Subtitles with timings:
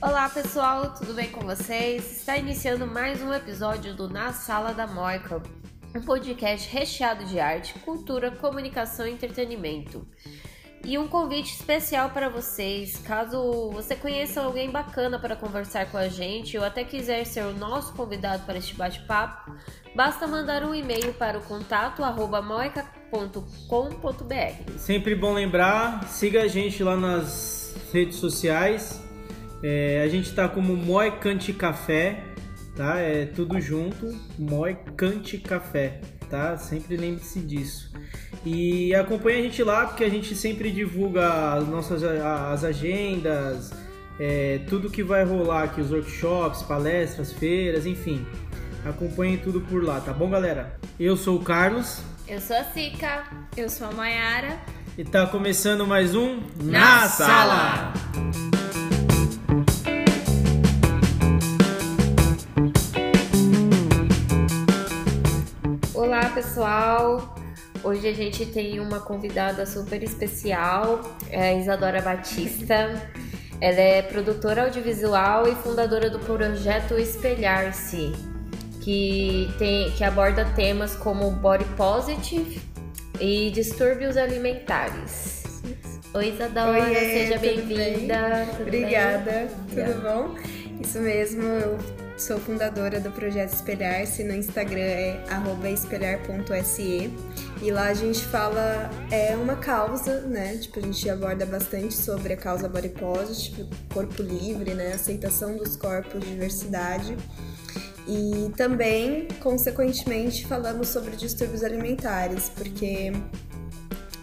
[0.00, 2.20] Olá pessoal, tudo bem com vocês?
[2.20, 5.42] Está iniciando mais um episódio do Na Sala da Moica,
[5.92, 10.06] um podcast recheado de arte, cultura, comunicação e entretenimento.
[10.84, 16.06] E um convite especial para vocês, caso você conheça alguém bacana para conversar com a
[16.08, 19.52] gente ou até quiser ser o nosso convidado para este bate-papo,
[19.96, 22.02] basta mandar um e-mail para o contato
[22.46, 23.42] moica.com.br.
[24.78, 29.07] Sempre bom lembrar, siga a gente lá nas redes sociais.
[29.62, 32.22] É, a gente tá como Moicante Café,
[32.76, 32.98] tá?
[32.98, 36.56] É tudo junto, Moicante Café, tá?
[36.56, 37.92] Sempre lembre-se disso.
[38.44, 43.72] E acompanhe a gente lá, porque a gente sempre divulga as nossas as agendas,
[44.18, 48.24] é, tudo que vai rolar aqui, os workshops, palestras, feiras, enfim.
[48.84, 50.78] Acompanhe tudo por lá, tá bom, galera?
[50.98, 52.00] Eu sou o Carlos.
[52.26, 53.24] Eu sou a Sica.
[53.56, 54.60] Eu sou a Mayara.
[54.96, 57.92] E tá começando mais um Na, Na Sala.
[57.92, 59.07] Sala.
[65.98, 67.34] Olá, pessoal.
[67.82, 73.10] Hoje a gente tem uma convidada super especial, é a Isadora Batista.
[73.60, 78.12] Ela é produtora audiovisual e fundadora do projeto Espelhar-se,
[78.80, 82.62] que, tem, que aborda temas como body positive
[83.18, 85.42] e distúrbios alimentares.
[86.14, 88.46] Oi, Isadora, Oiê, seja bem-vinda.
[88.60, 89.84] Obrigada, bem?
[89.84, 90.34] tudo bom?
[90.80, 95.22] Isso mesmo, eu sou fundadora do projeto Espelhar-se, no Instagram é
[95.72, 97.12] espelhar.se
[97.62, 100.56] e lá a gente fala, é uma causa, né?
[100.58, 104.92] Tipo, a gente aborda bastante sobre a causa body positive, corpo livre, né?
[104.92, 107.16] Aceitação dos corpos, diversidade.
[108.06, 113.12] E também, consequentemente, falamos sobre distúrbios alimentares, porque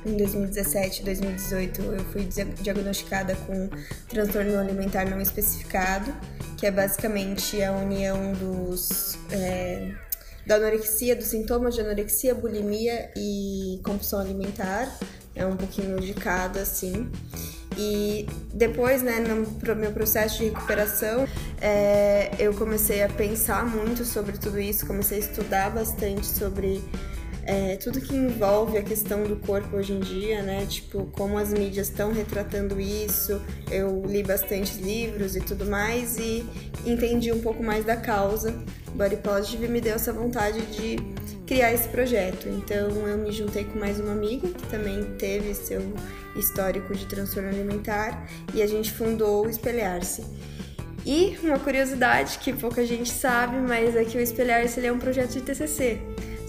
[0.06, 2.28] em 2017 e 2018 eu fui
[2.62, 3.70] diagnosticada com
[4.08, 6.14] transtorno alimentar não especificado,
[6.58, 9.92] que é basicamente a união dos é,
[10.46, 14.96] da anorexia, dos sintomas de anorexia, bulimia e compulsão alimentar.
[15.36, 17.12] É um pouquinho de cada, assim.
[17.78, 21.28] E depois, né, no meu processo de recuperação,
[21.60, 26.82] é, eu comecei a pensar muito sobre tudo isso, comecei a estudar bastante sobre
[27.46, 30.66] é, tudo que envolve a questão do corpo hoje em dia, né?
[30.66, 33.40] Tipo, como as mídias estão retratando isso.
[33.72, 36.44] Eu li bastante livros e tudo mais e
[36.86, 38.52] entendi um pouco mais da causa.
[38.96, 40.98] Body Positive me deu essa vontade de
[41.46, 42.50] criar esse projeto.
[42.50, 45.82] Então eu me juntei com mais uma amiga que também teve seu
[46.36, 50.24] histórico de transtorno alimentar e a gente fundou o Espelhar-se.
[51.06, 55.34] E uma curiosidade que pouca gente sabe, mas é que o Espelhar-se é um projeto
[55.34, 56.00] de TCC.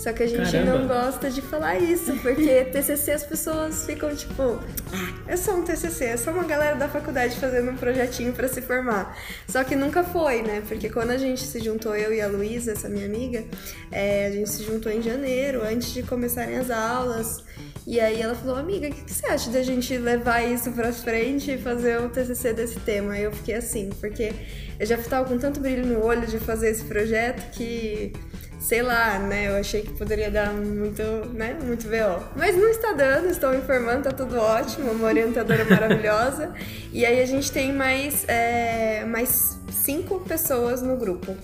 [0.07, 0.79] Só que a gente Caramba.
[0.79, 4.61] não gosta de falar isso, porque TCC as pessoas ficam tipo,
[4.93, 8.47] ah, é só um TCC, é só uma galera da faculdade fazendo um projetinho para
[8.47, 9.19] se formar.
[9.49, 10.63] Só que nunca foi, né?
[10.69, 13.43] Porque quando a gente se juntou, eu e a Luísa, essa minha amiga,
[13.91, 17.43] é, a gente se juntou em janeiro, antes de começarem as aulas.
[17.85, 20.93] E aí ela falou, amiga, o que, que, você acha da gente levar isso pra
[20.93, 23.19] frente e fazer o TCC desse tema?
[23.19, 24.33] E eu fiquei assim, porque
[24.79, 28.13] eu já tava com tanto brilho no olho de fazer esse projeto que
[28.67, 29.47] sei lá, né?
[29.47, 31.57] Eu achei que poderia dar muito, né?
[31.63, 32.21] Muito VO.
[32.35, 36.53] Mas não está dando, estou informando, tá tudo ótimo, uma orientadora maravilhosa.
[36.93, 41.37] E aí a gente tem mais, é, mais cinco pessoas no grupo.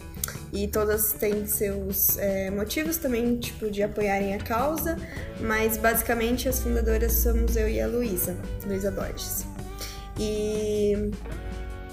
[0.53, 4.97] E todas têm seus é, motivos também, tipo, de apoiarem a causa,
[5.41, 9.47] mas basicamente as fundadoras somos eu e a Luísa, Luísa Borges.
[10.19, 11.11] E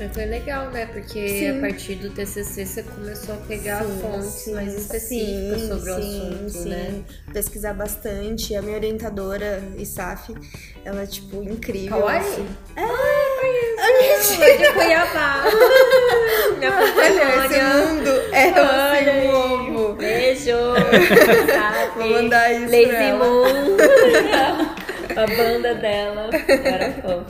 [0.07, 0.85] foi legal, né?
[0.85, 1.57] Porque sim.
[1.57, 5.95] a partir do TCC você começou a pegar sim, fontes sim, mais específicas sobre o
[5.95, 7.01] assunto, né?
[7.33, 8.55] Pesquisar bastante.
[8.55, 10.33] A minha orientadora, Isaf,
[10.85, 11.97] ela é, tipo, incrível.
[11.97, 12.19] Kawaii?
[12.19, 12.47] Assim.
[12.77, 13.19] É,
[13.81, 14.41] conheço.
[14.41, 15.43] É de Cuiabá.
[16.57, 16.71] Minha
[17.45, 18.53] esse mundo é
[19.03, 19.93] seu ovo.
[19.95, 20.57] Beijo.
[21.95, 23.25] Vou mandar isso Lazy pra ela.
[23.25, 23.77] Moon.
[25.15, 26.29] a banda dela.
[26.47, 27.25] Era fã.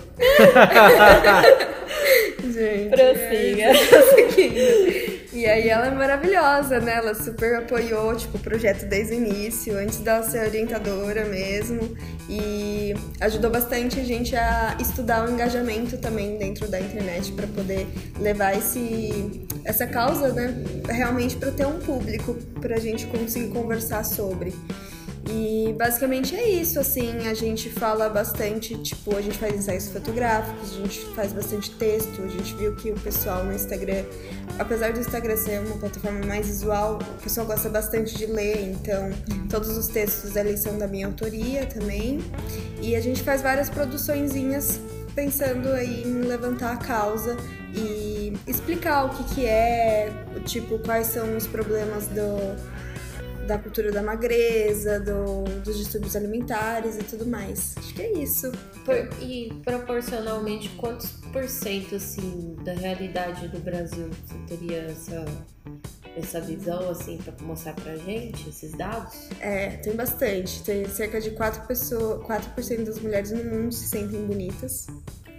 [2.44, 2.90] Gente.
[2.90, 3.66] Prossiga.
[3.66, 6.96] É, e aí ela é maravilhosa, né?
[6.96, 11.96] Ela super apoiou, tipo, o projeto desde o início, antes dela ser orientadora mesmo.
[12.28, 17.88] E ajudou bastante a gente a estudar o engajamento também dentro da internet para poder
[18.20, 20.54] levar esse, essa causa, né?
[20.88, 24.54] Realmente para ter um público, pra gente conseguir conversar sobre.
[25.28, 30.74] E basicamente é isso, assim, a gente fala bastante, tipo, a gente faz ensaios fotográficos,
[30.74, 34.06] a gente faz bastante texto, a gente viu que o pessoal no Instagram,
[34.58, 39.12] apesar do Instagram ser uma plataforma mais visual, o pessoal gosta bastante de ler, então
[39.50, 42.20] todos os textos ali são da minha autoria também.
[42.82, 44.80] E a gente faz várias produçõezinhas
[45.14, 47.36] pensando aí em levantar a causa
[47.76, 50.10] e explicar o que, que é,
[50.46, 52.56] tipo, quais são os problemas do
[53.50, 57.76] da cultura da magreza, do, dos distúrbios alimentares e tudo mais.
[57.78, 58.52] Acho que é isso.
[58.86, 65.26] Por, e proporcionalmente, quantos por cento, assim, da realidade do Brasil você teria essa,
[66.16, 69.30] essa visão, assim, para mostrar pra gente, esses dados?
[69.40, 70.64] É, tem bastante.
[70.64, 74.86] Tem cerca de 4%, pessoas, 4 das mulheres no mundo se sentem bonitas.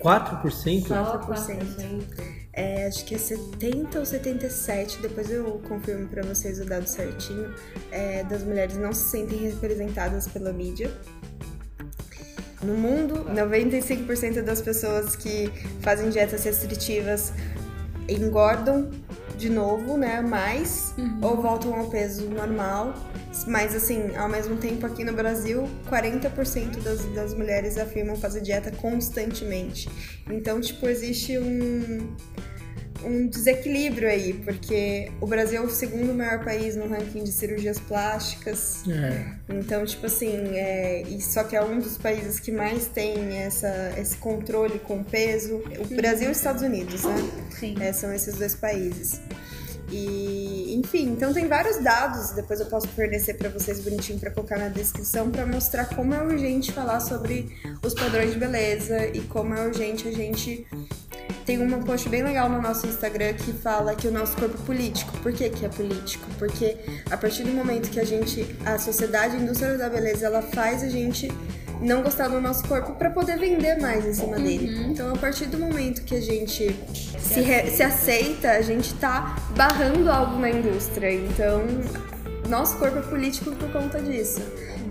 [0.01, 0.89] 4%?
[0.89, 2.03] 4%.
[2.53, 7.55] É, acho que é 70 ou 77, depois eu confirmo para vocês o dado certinho,
[7.93, 10.91] é, das mulheres não se sentem representadas pela mídia.
[12.63, 15.51] No mundo, 95% das pessoas que
[15.81, 17.33] fazem dietas restritivas
[18.07, 18.91] engordam
[19.39, 20.21] de novo, né?
[20.21, 21.19] Mais, uhum.
[21.23, 22.95] ou voltam ao peso normal.
[23.47, 28.71] Mas, assim, ao mesmo tempo, aqui no Brasil, 40% das, das mulheres afirmam fazer dieta
[28.73, 29.89] constantemente.
[30.29, 32.15] Então, tipo, existe um
[33.05, 37.79] um desequilíbrio aí, porque o Brasil é o segundo maior país no ranking de cirurgias
[37.79, 38.83] plásticas.
[38.89, 39.27] É.
[39.49, 43.95] Então, tipo assim, é, e só que é um dos países que mais tem essa,
[43.97, 45.63] esse controle com peso.
[45.79, 47.31] O Brasil e os Estados Unidos, né?
[47.59, 47.77] Sim.
[47.81, 49.21] É, são esses dois países.
[50.93, 54.67] Enfim, então tem vários dados, depois eu posso fornecer para vocês bonitinho para colocar na
[54.67, 59.69] descrição para mostrar como é urgente falar sobre os padrões de beleza e como é
[59.69, 60.67] urgente a gente
[61.47, 64.67] tem uma post bem legal no nosso Instagram que fala que o nosso corpo é
[64.67, 65.17] político.
[65.19, 66.27] Por que, que é político?
[66.41, 66.77] Porque
[67.09, 70.83] a partir do momento que a gente, a sociedade, a indústria da beleza, ela faz
[70.83, 71.29] a gente
[71.81, 74.43] não gostar do nosso corpo para poder vender mais em cima uhum.
[74.43, 74.87] dele.
[74.91, 76.77] Então, a partir do momento que a gente
[77.19, 81.13] se, re, se aceita, a gente tá barrando algo na indústria.
[81.13, 81.63] Então,
[82.49, 84.43] nosso corpo é político por conta disso.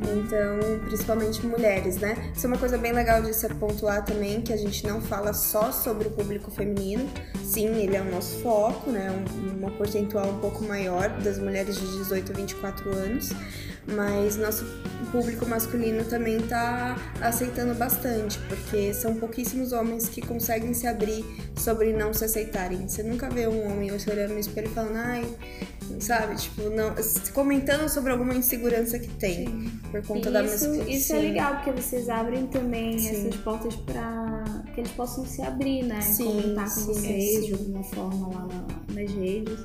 [0.01, 2.31] Então, principalmente mulheres, né?
[2.33, 5.33] Isso é uma coisa bem legal de se pontuar também, que a gente não fala
[5.33, 7.09] só sobre o público feminino.
[7.43, 9.11] Sim, ele é o nosso foco, né?
[9.11, 13.29] Um, uma percentual um pouco maior das mulheres de 18 a 24 anos.
[13.95, 14.65] Mas nosso
[15.11, 21.25] público masculino também tá aceitando bastante, porque são pouquíssimos homens que conseguem se abrir
[21.55, 22.87] sobre não se aceitarem.
[22.87, 25.25] Você nunca vê um homem olhando no espelho e falando, ai,
[25.99, 26.35] sabe?
[26.35, 26.93] Tipo, não,
[27.33, 29.71] comentando sobre alguma insegurança que tem Sim.
[29.91, 33.27] por conta da isso, Isso é legal, porque vocês abrem também Sim.
[33.27, 34.43] essas portas para
[34.73, 36.01] que eles possam se abrir, né?
[36.01, 39.59] Sim, Comentar com vocês de alguma forma lá na, nas redes.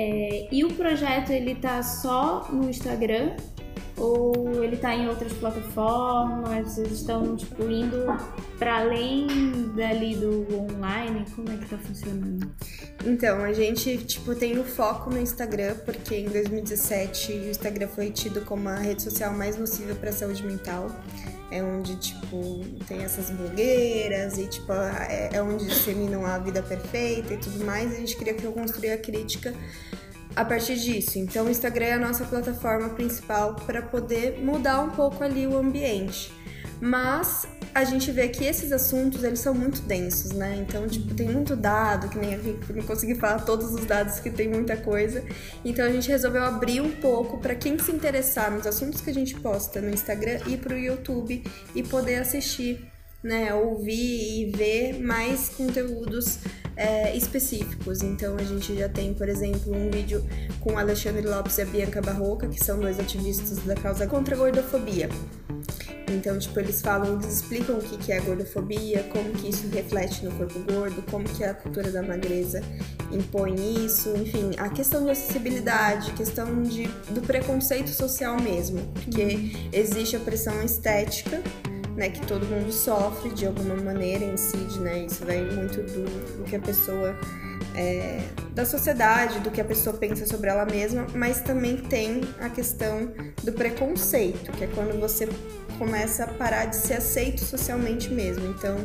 [0.00, 3.34] É, e o projeto ele tá só no Instagram
[3.96, 6.68] ou ele está em outras plataformas?
[6.68, 8.06] Vocês estão tipo, indo
[8.60, 9.26] para além
[9.74, 11.24] dali do online?
[11.34, 12.48] Como é que está funcionando?
[13.04, 18.12] Então, a gente tipo, tem o foco no Instagram, porque em 2017 o Instagram foi
[18.12, 20.92] tido como a rede social mais nociva para a saúde mental.
[21.50, 27.34] É onde, tipo, tem essas blogueiras e, tipo, é, é onde disseminam a vida perfeita
[27.34, 27.90] e tudo mais.
[27.90, 29.54] A gente queria que eu construía a crítica
[30.38, 31.18] a partir disso.
[31.18, 35.58] Então, o Instagram é a nossa plataforma principal para poder mudar um pouco ali o
[35.58, 36.32] ambiente.
[36.80, 37.44] Mas
[37.74, 40.64] a gente vê que esses assuntos, eles são muito densos, né?
[40.64, 44.30] Então, tipo, tem muito dado, que nem eu não consegui falar todos os dados, que
[44.30, 45.24] tem muita coisa.
[45.64, 49.14] Então, a gente resolveu abrir um pouco para quem se interessar nos assuntos que a
[49.14, 51.42] gente posta no Instagram e para o YouTube
[51.74, 52.88] e poder assistir
[53.22, 56.38] né, ouvir e ver mais conteúdos
[56.78, 58.02] é, específicos.
[58.02, 60.24] Então a gente já tem, por exemplo, um vídeo
[60.60, 64.38] com Alexandre Lopes e a Bianca Barroca, que são dois ativistas da causa contra a
[64.38, 65.08] gordofobia.
[66.10, 70.24] Então, tipo, eles falam, eles explicam o que é a gordofobia, como que isso reflete
[70.24, 72.62] no corpo gordo, como que a cultura da magreza
[73.12, 80.16] impõe isso, enfim, a questão de acessibilidade, questão de, do preconceito social mesmo, porque existe
[80.16, 81.42] a pressão estética
[81.98, 85.00] né, que todo mundo sofre de alguma maneira, incide, né?
[85.00, 87.18] Isso vai muito do, do que a pessoa
[87.74, 92.48] é, da sociedade, do que a pessoa pensa sobre ela mesma, mas também tem a
[92.48, 93.12] questão
[93.42, 95.28] do preconceito, que é quando você
[95.76, 98.46] começa a parar de ser aceito socialmente mesmo.
[98.46, 98.76] Então,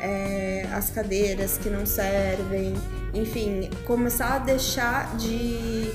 [0.00, 2.74] é, as cadeiras que não servem,
[3.12, 5.90] enfim, começar a deixar de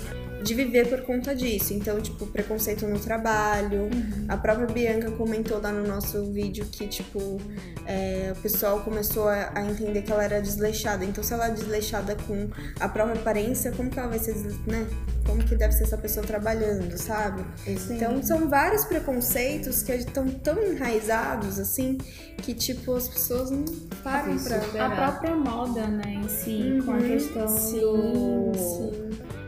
[0.45, 1.73] de viver por conta disso.
[1.73, 3.83] Então, tipo, preconceito no trabalho.
[3.83, 4.25] Uhum.
[4.29, 7.41] A própria Bianca comentou lá no nosso vídeo que, tipo,
[7.85, 11.03] é, o pessoal começou a, a, entender que ela era desleixada.
[11.03, 12.47] Então, se ela é desleixada com
[12.79, 14.35] a própria aparência, como que ela vai ser,
[14.67, 14.87] né?
[15.25, 17.43] Como que deve ser essa pessoa trabalhando, sabe?
[17.65, 17.95] Sim.
[17.95, 21.97] Então, são vários preconceitos que estão tão enraizados, assim,
[22.37, 23.65] que, tipo, as pessoas não
[24.03, 24.85] param pra...
[24.85, 26.85] A própria moda, né, em si, uhum.
[26.85, 27.01] com a uhum.
[27.01, 28.51] questão sim, do...
[28.53, 29.04] Sim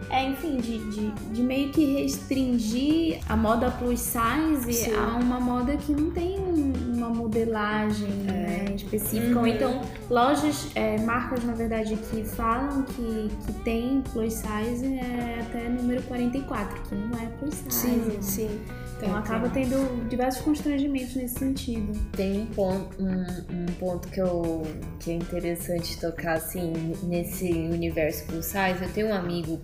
[0.09, 4.95] é, enfim, de, de, de, meio que restringir a moda plus size Sim.
[4.95, 8.31] a uma moda que não tem uma modelagem, é.
[8.31, 8.65] né?
[8.75, 9.33] específica.
[9.33, 9.39] Uhum.
[9.39, 15.39] Ou então, lojas, é, marcas, na verdade, que falam que, que tem plus size é
[15.41, 17.71] até número 44, que não é plus size.
[17.71, 18.21] Sim, né?
[18.21, 18.61] sim.
[18.97, 21.93] Então acaba tendo diversos constrangimentos nesse sentido.
[22.13, 23.21] Tem um ponto, um,
[23.51, 24.63] um, ponto que, eu,
[24.99, 26.73] que é interessante tocar assim
[27.03, 28.81] nesse universo plus size.
[28.81, 29.61] Eu tenho um amigo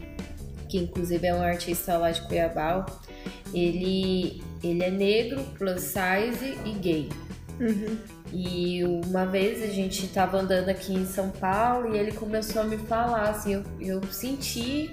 [0.74, 2.84] que inclusive é um artista lá de Cuiabá.
[3.54, 7.10] Ele, ele é negro, plus size e gay.
[7.60, 7.96] Uhum.
[8.34, 12.66] E uma vez a gente tava andando aqui em São Paulo e ele começou a
[12.66, 14.90] me falar, assim, eu, eu senti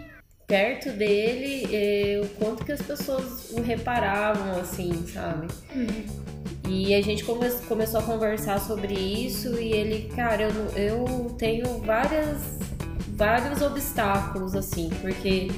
[0.47, 5.47] perto dele eh, o quanto que as pessoas o reparavam, assim, sabe?
[5.75, 6.05] Uhum.
[6.69, 11.79] E a gente come, começou a conversar sobre isso e ele, cara, eu, eu tenho
[11.79, 12.59] várias,
[13.21, 15.49] vários obstáculos, assim, porque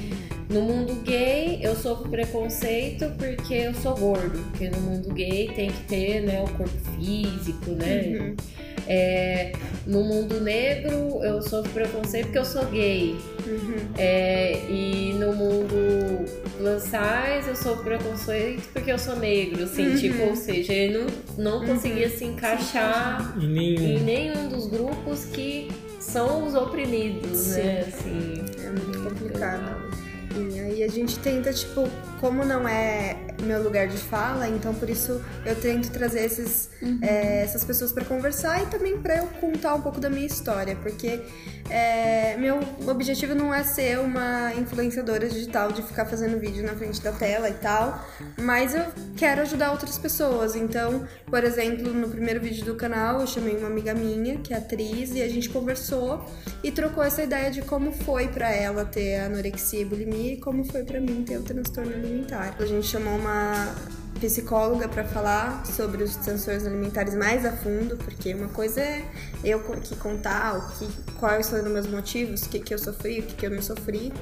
[0.49, 5.71] no mundo gay eu sofro preconceito porque eu sou gordo, porque no mundo gay tem
[5.71, 8.17] que ter né, o corpo físico, né?
[8.19, 8.35] Uhum.
[8.85, 9.53] É,
[9.87, 13.15] no mundo negro eu sofro preconceito porque eu sou gay.
[13.47, 13.75] Uhum.
[13.97, 16.25] É, e no mundo
[16.57, 19.97] plus size eu sofro preconceito porque eu sou negro, assim, uhum.
[19.97, 21.67] tipo, ou seja, ele não, não uhum.
[21.67, 23.83] conseguia se encaixar em nenhum.
[23.83, 25.69] em nenhum dos grupos que
[26.03, 27.61] são os oprimidos, Sim.
[27.61, 27.79] né?
[27.87, 29.91] Assim, é muito complicado.
[30.35, 31.87] E aí a gente tenta, tipo,
[32.19, 36.99] como não é meu lugar de fala, então por isso eu tento trazer esses, uhum.
[37.01, 40.75] é, essas pessoas para conversar e também para eu contar um pouco da minha história,
[40.75, 41.21] porque
[41.69, 47.01] é, meu objetivo não é ser uma influenciadora digital de ficar fazendo vídeo na frente
[47.01, 48.05] da tela e tal,
[48.37, 48.85] mas eu
[49.17, 50.55] quero ajudar outras pessoas.
[50.55, 54.57] Então, por exemplo, no primeiro vídeo do canal eu chamei uma amiga minha, que é
[54.57, 56.25] atriz, e a gente conversou
[56.63, 60.63] e trocou essa ideia de como foi para ela ter anorexia e bulimia e como
[60.63, 62.55] foi para mim ter o transtorno alimentar.
[62.59, 63.32] A gente chamou uma
[64.19, 69.05] psicóloga para falar sobre os transtornos alimentares mais a fundo, porque uma coisa é
[69.43, 70.87] eu que contar o que,
[71.19, 73.61] quais são os meus motivos, o que, que eu sofri, o que, que eu não
[73.61, 74.13] sofri.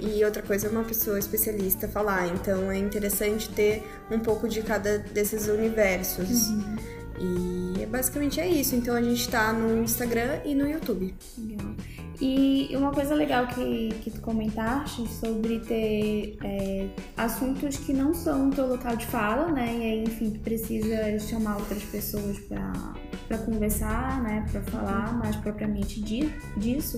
[0.00, 2.28] E outra coisa é uma pessoa especialista falar.
[2.28, 6.48] Então é interessante ter um pouco de cada desses universos.
[6.48, 6.76] Uhum.
[7.18, 8.74] E basicamente é isso.
[8.74, 11.14] Então a gente tá no Instagram e no YouTube.
[11.38, 11.74] Legal.
[12.20, 18.48] E uma coisa legal que, que tu comentaste sobre ter é, assuntos que não são
[18.48, 19.76] o teu local de fala, né?
[19.76, 24.46] E aí, enfim, tu precisa chamar outras pessoas para conversar, né?
[24.50, 26.96] Para falar mais propriamente de, disso.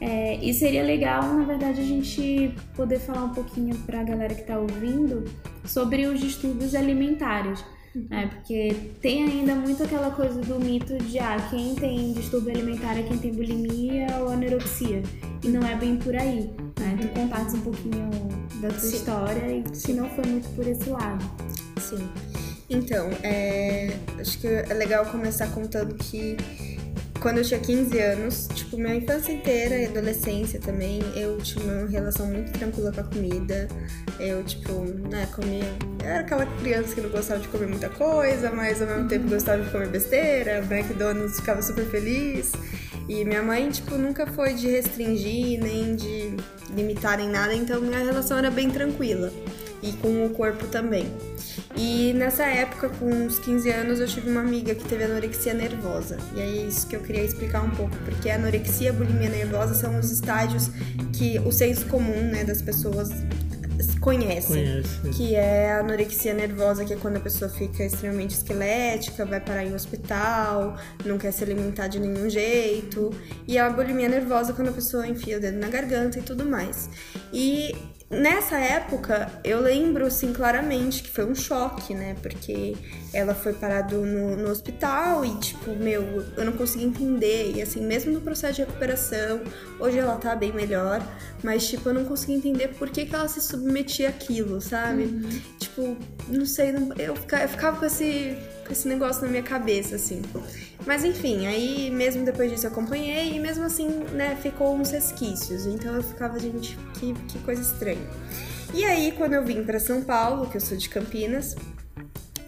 [0.00, 4.34] É, e seria legal, na verdade, a gente poder falar um pouquinho para a galera
[4.34, 5.24] que está ouvindo
[5.64, 7.64] sobre os distúrbios alimentares.
[8.10, 12.98] É, porque tem ainda muito aquela coisa do mito de ah, quem tem distúrbio alimentar
[12.98, 15.02] é quem tem bulimia ou anorexia.
[15.42, 16.50] E não é bem por aí.
[16.78, 16.98] Né?
[17.00, 18.10] Tu contaste um pouquinho
[18.60, 18.96] da tua Sim.
[18.96, 21.24] história e se não foi muito por esse lado.
[21.80, 22.08] Sim.
[22.70, 26.36] Então, é, acho que é legal começar contando que
[27.20, 31.88] quando eu tinha 15 anos, tipo, minha infância inteira e adolescência também, eu tinha uma
[31.88, 33.68] relação muito tranquila com a comida.
[34.18, 34.72] Eu, tipo,
[35.08, 35.64] né, comia.
[36.02, 39.28] Eu era aquela criança que não gostava de comer muita coisa, mas ao mesmo tempo
[39.28, 40.58] gostava de comer besteira.
[40.58, 42.52] McDonald's ficava super feliz.
[43.08, 46.36] E minha mãe, tipo, nunca foi de restringir nem de
[46.74, 49.32] limitar em nada, então minha relação era bem tranquila.
[49.82, 51.06] E com o corpo também.
[51.76, 56.16] E nessa época, com uns 15 anos, eu tive uma amiga que teve anorexia nervosa.
[56.34, 59.28] E é isso que eu queria explicar um pouco, porque a anorexia e a bulimia
[59.28, 60.70] nervosa são os estágios
[61.12, 63.10] que o senso comum, né, das pessoas
[64.00, 69.24] conhece, conhece, que é a anorexia nervosa, que é quando a pessoa fica extremamente esquelética,
[69.24, 73.10] vai parar em hospital, não quer se alimentar de nenhum jeito,
[73.46, 76.88] e a bulimia nervosa quando a pessoa enfia o dedo na garganta e tudo mais.
[77.32, 77.74] E
[78.10, 82.16] Nessa época, eu lembro, assim, claramente que foi um choque, né?
[82.22, 82.74] Porque
[83.12, 87.52] ela foi parada no, no, hospital e, tipo, meu, eu não consegui entender.
[87.54, 89.42] E, assim, mesmo no processo de recuperação,
[89.78, 91.02] hoje ela tá bem melhor,
[91.44, 95.02] mas, tipo, eu não consegui entender por que, que ela se submetia àquilo, sabe?
[95.02, 95.40] Uhum.
[95.58, 95.96] Tipo,
[96.28, 98.38] não sei, eu ficava, eu ficava com esse,
[98.70, 100.22] esse negócio na minha cabeça, assim.
[100.86, 105.66] Mas enfim, aí mesmo depois disso eu acompanhei e mesmo assim, né, ficou uns resquícios.
[105.66, 108.06] Então eu ficava, gente, que, que coisa estranha.
[108.74, 111.56] E aí, quando eu vim para São Paulo, que eu sou de Campinas,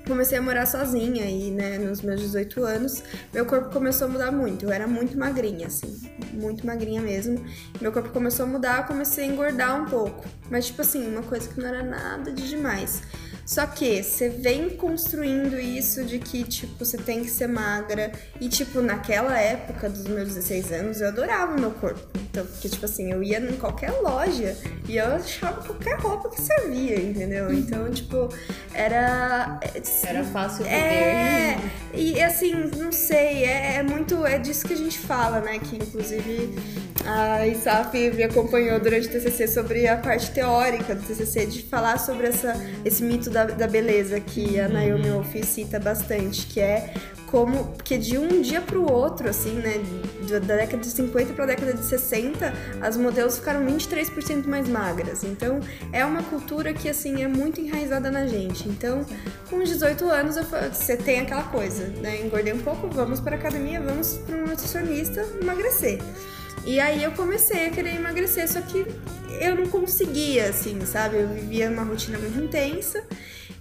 [0.06, 4.30] comecei a morar sozinha e, né, nos meus 18 anos, meu corpo começou a mudar
[4.30, 4.66] muito.
[4.66, 5.98] Eu era muito magrinha, assim,
[6.34, 7.42] muito magrinha mesmo.
[7.80, 10.24] Meu corpo começou a mudar, eu comecei a engordar um pouco.
[10.50, 13.02] Mas, tipo assim, uma coisa que não era nada de demais.
[13.50, 18.12] Só que você vem construindo isso de que, tipo, você tem que ser magra.
[18.40, 22.00] E, tipo, naquela época dos meus 16 anos, eu adorava o meu corpo.
[22.30, 24.56] Então, porque, tipo assim, eu ia em qualquer loja
[24.88, 27.52] e eu achava qualquer roupa que servia, entendeu?
[27.52, 28.28] Então, tipo,
[28.72, 29.58] era.
[30.04, 30.70] Era fácil ver.
[30.70, 31.58] É.
[31.92, 34.24] E, assim, não sei, é, é muito.
[34.24, 35.58] É disso que a gente fala, né?
[35.58, 36.54] Que, inclusive,
[37.04, 41.98] a ISAF me acompanhou durante o TCC sobre a parte teórica do TCC, de falar
[41.98, 42.54] sobre essa,
[42.84, 45.22] esse mito da, da beleza que a Naomi uhum.
[45.22, 46.92] Wolf cita bastante, que é
[47.30, 49.74] como porque de um dia para o outro, assim, né,
[50.28, 55.22] da década de 50 para a década de 60, as modelos ficaram 23% mais magras.
[55.22, 55.60] Então,
[55.92, 58.68] é uma cultura que assim é muito enraizada na gente.
[58.68, 59.06] Então,
[59.48, 60.36] com 18 anos,
[60.72, 65.24] você tem aquela coisa, né, engordei um pouco, vamos para academia, vamos para um nutricionista
[65.40, 66.00] emagrecer.
[66.64, 68.86] E aí eu comecei a querer emagrecer, só que
[69.40, 71.16] eu não conseguia, assim, sabe?
[71.16, 73.02] Eu vivia uma rotina muito intensa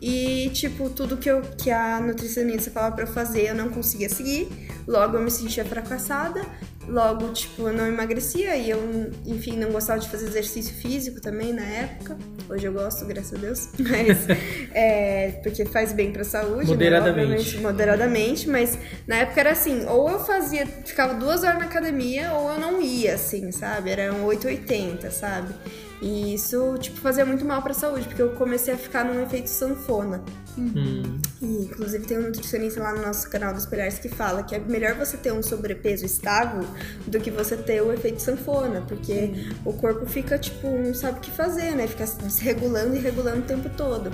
[0.01, 4.09] e, tipo, tudo que, eu, que a nutricionista falava pra eu fazer eu não conseguia
[4.09, 4.49] seguir.
[4.87, 6.41] Logo eu me sentia fracassada.
[6.89, 8.79] Logo, tipo, eu não emagrecia e eu,
[9.25, 12.17] enfim, não gostava de fazer exercício físico também na época.
[12.49, 13.69] Hoje eu gosto, graças a Deus.
[13.77, 14.27] Mas,
[14.73, 16.65] é, porque faz bem pra saúde.
[16.65, 16.73] Né?
[16.73, 17.57] Moderadamente.
[17.57, 17.61] Né?
[17.61, 18.77] Moderadamente, mas
[19.07, 22.81] na época era assim, ou eu fazia, ficava duas horas na academia, ou eu não
[22.81, 23.91] ia, assim, sabe?
[23.91, 25.53] Era um 880, sabe?
[26.01, 29.49] E isso, tipo, fazia muito mal pra saúde, porque eu comecei a ficar num efeito
[29.49, 30.23] sanfona.
[30.57, 31.19] Uhum.
[31.41, 34.59] E, inclusive, tem um nutricionista lá no nosso canal dos Pilares que fala que é
[34.59, 36.67] melhor você ter um sobrepeso estável
[37.07, 39.71] do que você ter o efeito sanfona, porque uhum.
[39.71, 41.87] o corpo fica, tipo, não sabe o que fazer, né?
[41.87, 44.11] Fica desregulando e regulando o tempo todo.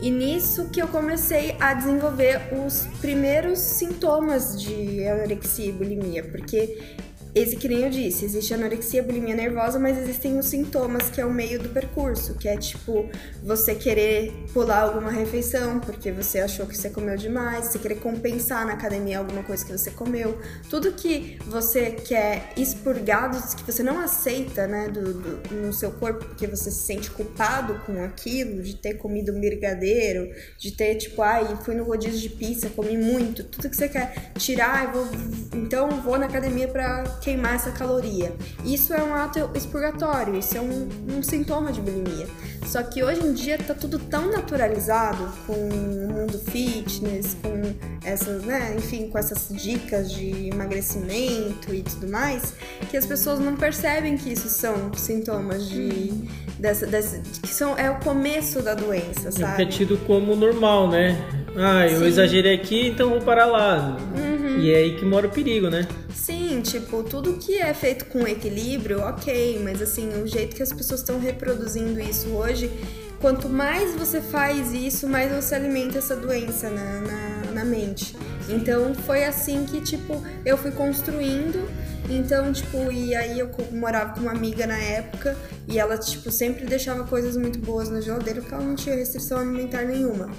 [0.00, 6.78] E nisso que eu comecei a desenvolver os primeiros sintomas de anorexia e bulimia, porque
[7.36, 11.26] esse que nem eu disse, existe anorexia, bulimia nervosa, mas existem os sintomas que é
[11.26, 13.10] o meio do percurso, que é tipo
[13.42, 18.64] você querer pular alguma refeição porque você achou que você comeu demais, você querer compensar
[18.64, 20.38] na academia alguma coisa que você comeu,
[20.70, 26.24] tudo que você quer expurgar, que você não aceita, né, do, do, no seu corpo
[26.24, 31.20] porque você se sente culpado com aquilo, de ter comido um brigadeiro, de ter tipo,
[31.20, 35.06] ai, fui no rodízio de pizza, comi muito, tudo que você quer tirar, vou,
[35.52, 38.32] então vou na academia para queimar essa caloria.
[38.64, 42.28] Isso é um ato expurgatório, isso é um, um sintoma de bulimia.
[42.64, 47.74] Só que hoje em dia tá tudo tão naturalizado com o mundo fitness, com
[48.04, 52.54] essas, né, enfim, com essas dicas de emagrecimento e tudo mais,
[52.88, 56.12] que as pessoas não percebem que isso são sintomas de
[56.58, 59.64] dessa, dessa que são é o começo da doença, sabe?
[59.64, 61.18] É tido como normal, né?
[61.56, 62.06] Ah, eu Sim.
[62.06, 63.96] exagerei aqui, então vou parar lá.
[64.16, 64.58] Uhum.
[64.58, 65.86] E é aí que mora o perigo, né?
[66.14, 70.72] Sim, tipo, tudo que é feito com equilíbrio, ok, mas assim, o jeito que as
[70.72, 72.70] pessoas estão reproduzindo isso hoje,
[73.20, 78.16] quanto mais você faz isso, mais você alimenta essa doença na, na, na mente.
[78.48, 81.68] Então foi assim que, tipo, eu fui construindo
[82.08, 85.36] então, tipo, e aí eu morava com uma amiga na época
[85.68, 89.38] e ela, tipo, sempre deixava coisas muito boas na geladeira porque ela não tinha restrição
[89.38, 90.30] alimentar nenhuma.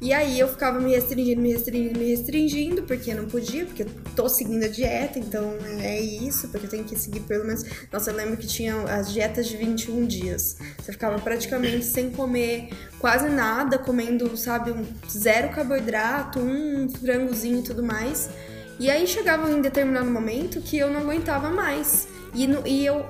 [0.00, 3.88] E aí eu ficava me restringindo, me restringindo, me restringindo, porque não podia, porque eu
[4.14, 7.64] tô seguindo a dieta, então é isso, porque eu tenho que seguir pelo menos.
[7.92, 10.56] Nossa, eu lembro que tinha as dietas de 21 dias.
[10.78, 12.68] Você ficava praticamente sem comer
[13.00, 18.30] quase nada, comendo, sabe, um zero carboidrato, um frangozinho e tudo mais.
[18.78, 22.08] E aí chegava em determinado momento que eu não aguentava mais.
[22.34, 23.04] E, no, e eu.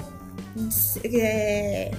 [1.04, 1.90] É,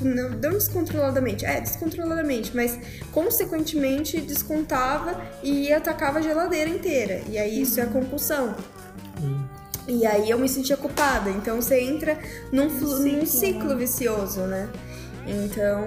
[0.00, 2.78] não, não descontroladamente, é, descontroladamente, mas
[3.12, 7.22] consequentemente descontava e atacava a geladeira inteira.
[7.28, 8.56] E aí isso é compulsão.
[9.22, 9.44] Hum.
[9.86, 11.30] E aí eu me sentia culpada.
[11.30, 12.18] Então você entra
[12.50, 13.76] num, ciclo, num ciclo né?
[13.76, 14.68] vicioso, né?
[15.26, 15.84] Então,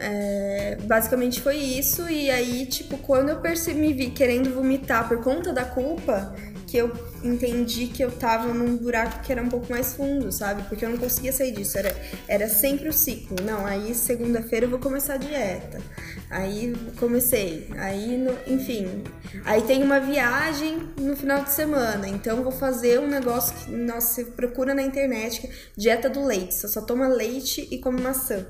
[0.00, 2.08] é, basicamente foi isso.
[2.08, 6.34] E aí, tipo, quando eu percebi, me vi querendo vomitar por conta da culpa,
[6.76, 6.92] que eu
[7.24, 10.62] entendi que eu tava num buraco que era um pouco mais fundo, sabe?
[10.68, 11.78] Porque eu não conseguia sair disso.
[11.78, 11.96] Era,
[12.28, 13.36] era sempre o ciclo.
[13.42, 15.80] Não, aí segunda-feira eu vou começar a dieta.
[16.28, 17.70] Aí comecei.
[17.78, 19.04] Aí, no, enfim.
[19.44, 22.06] Aí tem uma viagem no final de semana.
[22.06, 26.54] Então vou fazer um negócio que, nossa, você procura na internet, é dieta do leite.
[26.54, 28.44] Você só toma leite e come maçã.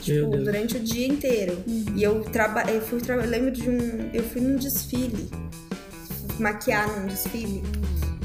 [0.00, 1.58] Tipo, durante o dia inteiro.
[1.66, 1.86] Uhum.
[1.96, 5.28] E eu trabalhei, eu fui, eu lembro de um, eu fui num desfile
[6.40, 7.62] maquiar num desfile.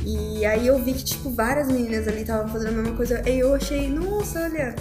[0.05, 3.29] E aí eu vi que, tipo, várias meninas ali estavam fazendo a mesma coisa.
[3.29, 4.75] E eu achei, nossa, olha,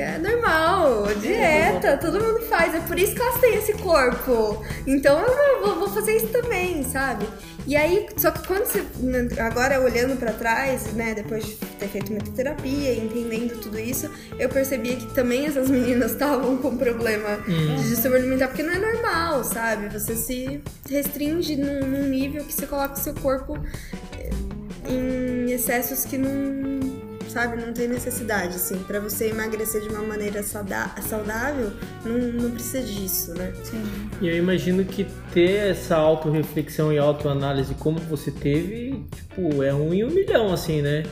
[0.00, 2.74] é normal, dieta, todo mundo faz.
[2.74, 4.64] É por isso que elas têm esse corpo.
[4.86, 7.26] Então eu vou, vou fazer isso também, sabe?
[7.68, 8.82] E aí, só que quando você.
[9.38, 14.48] Agora olhando para trás, né, depois de ter feito muita terapia, entendendo tudo isso, eu
[14.48, 17.76] percebia que também essas meninas estavam com problema hum.
[17.76, 19.88] de distúrbio alimentar, porque não é normal, sabe?
[19.88, 23.58] Você se restringe num, num nível que você coloca o seu corpo
[24.18, 24.30] eh,
[24.88, 26.87] em excessos que não
[27.28, 27.60] sabe?
[27.60, 28.78] Não tem necessidade, assim.
[28.78, 31.72] para você emagrecer de uma maneira saudável,
[32.04, 33.52] não, não precisa disso, né?
[33.64, 33.82] Sim.
[34.20, 39.92] E eu imagino que ter essa autorreflexão e autoanálise como você teve, tipo, é um
[39.92, 41.04] em um milhão, assim, né?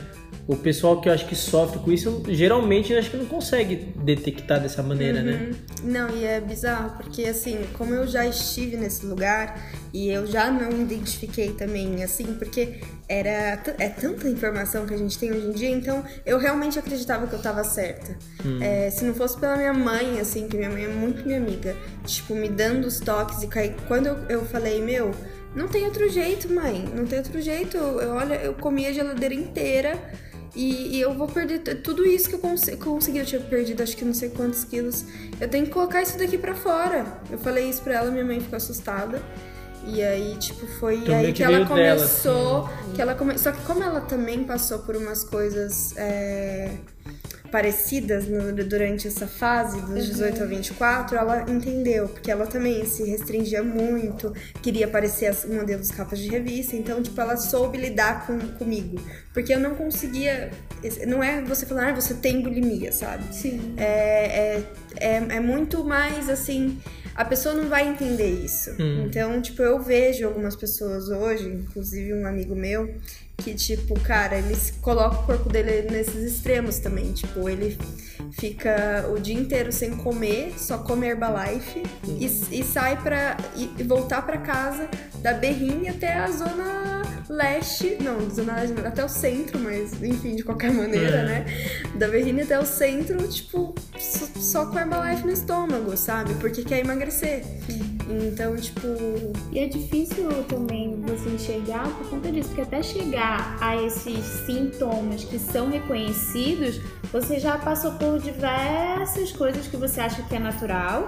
[0.47, 3.93] O pessoal que eu acho que sofre com isso, geralmente eu acho que não consegue
[3.97, 5.33] detectar dessa maneira, né?
[5.33, 5.49] uhum.
[5.49, 5.99] né?
[5.99, 9.59] Não, e é bizarro, porque assim, como eu já estive nesse lugar
[9.93, 12.79] e eu já não me identifiquei também, assim, porque
[13.09, 17.27] era é tanta informação que a gente tem hoje em dia, então eu realmente acreditava
[17.27, 18.17] que eu tava certa.
[18.45, 18.59] Hum.
[18.61, 21.75] É, se não fosse pela minha mãe, assim, que minha mãe é muito minha amiga,
[22.05, 23.49] tipo, me dando os toques e
[23.85, 25.11] quando eu, eu falei, meu,
[25.53, 27.75] não tem outro jeito, mãe, não tem outro jeito.
[27.75, 29.99] Eu, olha, eu comi a geladeira inteira
[30.55, 33.19] e, e, eu vou perder tudo isso que eu cons consegui.
[33.19, 35.05] Eu tinha perdido acho que não sei quantos quilos.
[35.39, 37.19] Eu tenho que colocar isso daqui pra fora.
[37.29, 39.21] Eu falei isso pra ela, minha mãe ficou assustada.
[39.85, 42.33] E aí, tipo, foi então, aí que, ela começou.
[42.33, 42.93] Dela, assim.
[42.93, 43.37] que ela come...
[43.37, 45.95] Só que como ela também passou por umas coisas.
[45.95, 46.71] É
[47.51, 50.43] parecidas no, durante essa fase dos 18 uhum.
[50.43, 55.91] a 24, ela entendeu, porque ela também se restringia muito, queria parecer um modelo dos
[55.91, 58.99] capas de revista, então, tipo, ela soube lidar com, comigo.
[59.33, 60.51] Porque eu não conseguia.
[61.07, 63.23] Não é você falar, ah, você tem bulimia, sabe?
[63.35, 63.75] Sim.
[63.77, 64.63] É, é,
[64.99, 66.79] é, é muito mais assim
[67.17, 68.69] a pessoa não vai entender isso.
[68.79, 69.05] Hum.
[69.05, 72.95] Então, tipo, eu vejo algumas pessoas hoje, inclusive um amigo meu,
[73.37, 77.13] que, tipo, cara, ele coloca o corpo dele nesses extremos também.
[77.13, 77.77] Tipo, ele
[78.31, 82.17] fica o dia inteiro sem comer, só come Herbalife uhum.
[82.19, 83.37] e, e, sai pra.
[83.55, 84.89] E, e voltar pra casa
[85.21, 87.97] da Berrini até a zona leste.
[88.01, 91.23] Não, zona leste, até o centro, mas enfim, de qualquer maneira, é.
[91.23, 91.45] né?
[91.95, 96.33] Da Berrini até o centro, tipo, só, só com Herbalife no estômago, sabe?
[96.35, 97.43] Porque quer emagrecer.
[98.09, 98.87] Então, tipo.
[99.51, 105.23] E é difícil também você enxergar por conta disso, porque até chegar a esses sintomas
[105.23, 106.79] que são reconhecidos,
[107.11, 111.05] você já passou por diversas coisas que você acha que é natural.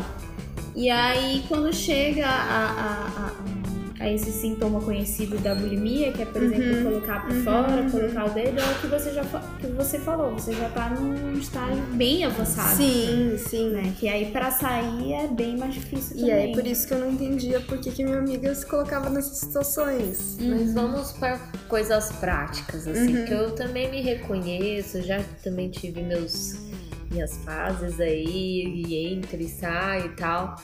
[0.75, 3.58] E aí, quando chega a, a, a
[3.99, 6.83] a esse sintoma conhecido da bulimia, que é, por exemplo, uhum.
[6.83, 7.43] colocar para uhum.
[7.43, 9.23] fora, colocar o dedo, é o que você já
[9.59, 12.77] que você falou, você já tá num estágio bem avançado.
[12.77, 13.69] Sim, sim.
[13.71, 13.93] Né?
[13.99, 16.29] Que aí para sair é bem mais difícil e também.
[16.29, 19.09] E aí por isso que eu não entendia por que, que minha amiga se colocava
[19.09, 20.37] nessas situações.
[20.39, 20.49] Uhum.
[20.49, 23.25] Mas vamos para coisas práticas, assim, uhum.
[23.25, 26.69] que eu também me reconheço, já também tive meus
[27.11, 30.55] minhas fases aí, e entra e sai e tal.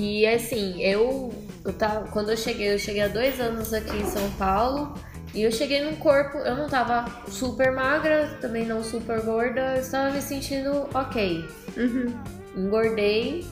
[0.00, 1.30] E assim, eu,
[1.62, 4.94] eu tava, quando eu cheguei, eu cheguei há dois anos aqui em São Paulo.
[5.34, 9.82] E eu cheguei num corpo, eu não tava super magra, também não super gorda, eu
[9.82, 11.44] estava me sentindo ok.
[11.76, 12.14] Uhum.
[12.56, 13.44] Engordei.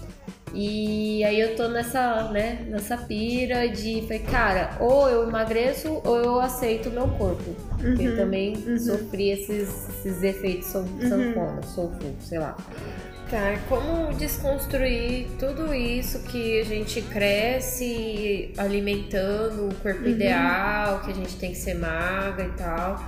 [0.54, 6.16] E aí eu tô nessa, né, nessa pira de, falei, cara, ou eu emagreço ou
[6.16, 7.54] eu aceito o meu corpo.
[7.84, 8.00] Uhum.
[8.00, 8.78] Eu também uhum.
[8.78, 11.62] sofri esses, esses efeitos sanfona, uhum.
[11.62, 12.56] sulfo, sei lá.
[13.30, 20.08] Tá, como desconstruir tudo isso que a gente cresce alimentando o corpo uhum.
[20.08, 23.04] ideal, que a gente tem que ser magra e tal.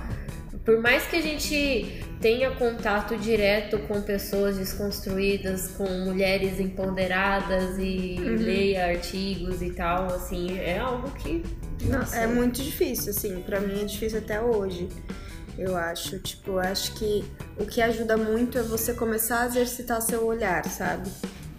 [0.63, 8.17] Por mais que a gente tenha contato direto com pessoas desconstruídas, com mulheres empoderadas e
[8.19, 8.35] uhum.
[8.35, 11.43] leia artigos e tal, assim, é algo que.
[11.85, 14.87] Não, é muito difícil, assim, para mim é difícil até hoje
[15.61, 16.19] eu acho.
[16.19, 17.23] Tipo, acho que
[17.57, 21.09] o que ajuda muito é você começar a exercitar seu olhar, sabe?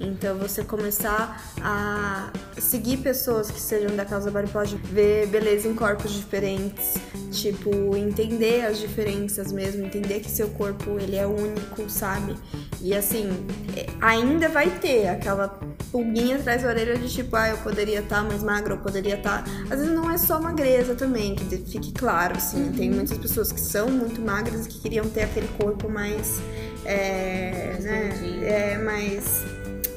[0.02, 6.12] Então você começar a seguir pessoas que sejam da causa body ver beleza em corpos
[6.12, 6.94] diferentes,
[7.30, 12.34] tipo entender as diferenças mesmo, entender que seu corpo ele é único, sabe?
[12.80, 13.28] E assim,
[13.76, 15.48] é, ainda vai ter aquela
[15.92, 19.16] pulguinha atrás da orelha de tipo, ah, eu poderia estar tá mais magra, eu poderia
[19.16, 19.44] estar.
[19.44, 19.50] Tá...
[19.70, 22.64] Às vezes não é só magreza também, que fique claro, assim.
[22.64, 22.72] Uhum.
[22.72, 26.40] Tem muitas pessoas que são muito magras e que queriam ter aquele corpo mais.
[26.84, 28.10] É, né,
[28.42, 29.44] é mais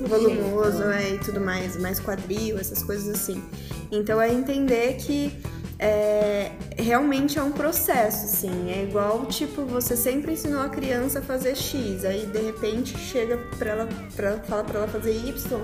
[0.01, 3.43] volumoso é, e tudo mais, mais quadril, essas coisas assim.
[3.91, 5.31] Então é entender que
[5.77, 8.71] é, realmente é um processo, assim.
[8.71, 13.38] É igual, tipo, você sempre ensinou a criança a fazer X, aí de repente chega
[13.58, 15.62] pra ela, pra, fala pra ela fazer Y.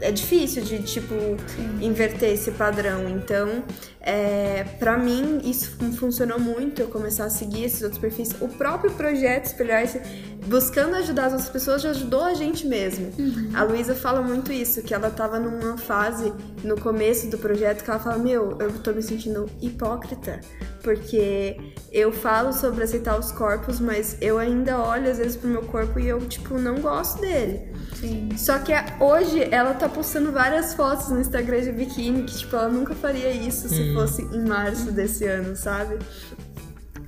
[0.00, 1.78] É difícil de, tipo, Sim.
[1.80, 3.08] inverter esse padrão.
[3.08, 3.62] Então,
[4.00, 8.30] é, para mim, isso funcionou muito, eu começar a seguir esses outros perfis.
[8.40, 10.00] O próprio projeto Espelhar-se
[10.46, 13.12] buscando ajudar as outras pessoas já ajudou a gente mesmo.
[13.18, 13.50] Uhum.
[13.54, 16.32] A Luísa fala muito isso, que ela tava numa fase
[16.62, 20.40] no começo do projeto que ela fala: Meu, eu tô me sentindo hipócrita,
[20.82, 21.56] porque
[21.92, 25.98] eu falo sobre aceitar os corpos, mas eu ainda olho às vezes pro meu corpo
[25.98, 27.67] e eu, tipo, não gosto dele.
[27.94, 28.28] Sim.
[28.36, 32.68] Só que hoje ela tá postando várias fotos no Instagram de biquíni, que, tipo, ela
[32.68, 33.94] nunca faria isso se hum.
[33.94, 35.98] fosse em março desse ano, sabe?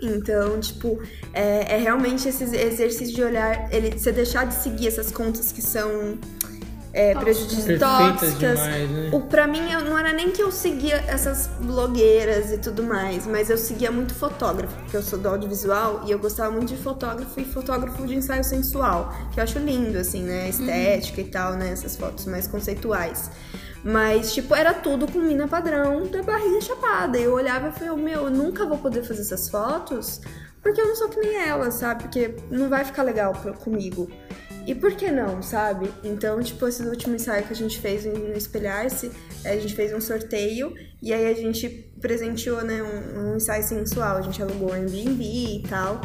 [0.02, 0.98] Então, tipo,
[1.32, 5.60] é, é, realmente esse exercício de olhar, ele, você deixar de seguir essas contas que
[5.60, 6.18] são
[6.92, 8.58] é, prejudiciais, tóxicas.
[8.58, 9.10] Demais, né?
[9.12, 13.26] O, pra mim, eu, não era nem que eu seguia essas blogueiras e tudo mais,
[13.26, 16.76] mas eu seguia muito fotógrafo, porque eu sou do audiovisual e eu gostava muito de
[16.76, 20.48] fotógrafo e fotógrafo de ensaio sensual, que eu acho lindo, assim, né?
[20.48, 21.26] Estética uhum.
[21.26, 21.70] e tal, né?
[21.70, 23.30] Essas fotos mais conceituais.
[23.82, 27.16] Mas, tipo, era tudo com mina padrão da barriga chapada.
[27.16, 30.20] Eu olhava e falei, meu, eu nunca vou poder fazer essas fotos
[30.62, 32.02] porque eu não sou que nem ela, sabe?
[32.02, 34.10] Porque não vai ficar legal pra, comigo.
[34.66, 35.90] E por que não, sabe?
[36.04, 39.10] Então, tipo, esse último ensaio que a gente fez no Espelhar-se,
[39.44, 41.68] a gente fez um sorteio e aí a gente
[42.00, 44.16] presenteou, né, um, um ensaio sensual.
[44.16, 46.00] A gente alugou um Airbnb e tal.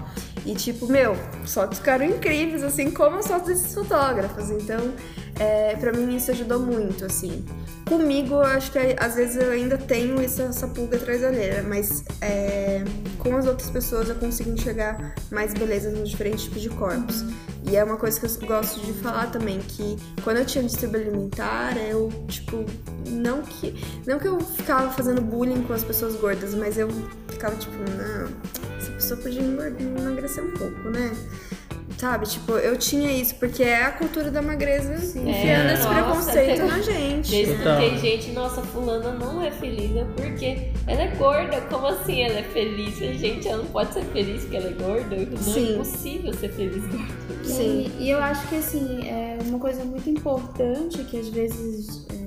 [0.46, 1.16] E, tipo, meu,
[1.46, 4.50] fotos ficaram incríveis, assim como as fotos desses fotógrafos.
[4.50, 4.94] Então,
[5.40, 7.46] é, para mim isso ajudou muito, assim.
[7.86, 12.84] Comigo, eu acho que às vezes eu ainda tenho essa, essa pulga orelha, mas é,
[13.20, 17.24] com as outras pessoas eu consigo enxergar mais belezas nos diferentes tipos de corpos.
[17.68, 21.02] E é uma coisa que eu gosto de falar também, que quando eu tinha distúrbio
[21.02, 22.64] alimentar, eu, tipo,
[23.08, 23.74] não que,
[24.06, 26.88] não que eu ficava fazendo bullying com as pessoas gordas, mas eu
[27.28, 31.12] ficava tipo, não, essa pessoa podia emagrecer um pouco, né?
[31.98, 35.30] Sabe, tipo, eu tinha isso, porque é a cultura da magreza Sim.
[35.30, 35.74] enfiando é.
[35.74, 37.32] esse nossa, preconceito tem, na gente.
[37.32, 41.62] Desde tem gente, nossa, fulana não é feliz, é porque ela é gorda.
[41.62, 42.98] Como assim ela é feliz?
[42.98, 45.16] Gente, ela não pode ser feliz porque ela é gorda.
[45.16, 45.74] Não é Sim.
[45.74, 47.44] é possível ser feliz gorda.
[47.44, 47.92] Sim.
[47.98, 52.06] E, e, eu acho que assim, é uma coisa muito importante que às vezes.
[52.12, 52.25] É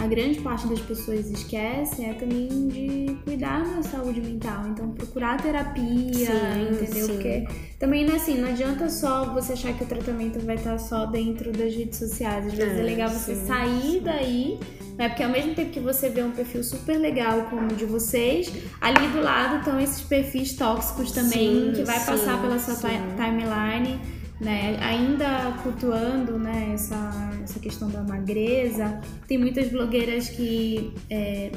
[0.00, 4.66] a grande parte das pessoas esquece é também de cuidar da saúde mental.
[4.68, 7.06] Então, procurar terapia, sim, entendeu?
[7.06, 7.12] Sim.
[7.12, 7.46] Porque
[7.78, 11.04] também não é assim, não adianta só você achar que o tratamento vai estar só
[11.04, 12.46] dentro das redes sociais.
[12.46, 14.58] Às vezes é, é legal você sim, sair daí
[15.00, 15.08] né?
[15.08, 18.52] Porque ao mesmo tempo que você vê um perfil super legal como o de vocês,
[18.82, 22.74] ali do lado estão esses perfis tóxicos também, sim, que vai sim, passar pela sua
[22.76, 23.98] timeline
[24.40, 24.76] né?
[24.80, 31.52] Ainda cultuando né, essa, essa questão da magreza, tem muitas blogueiras que é,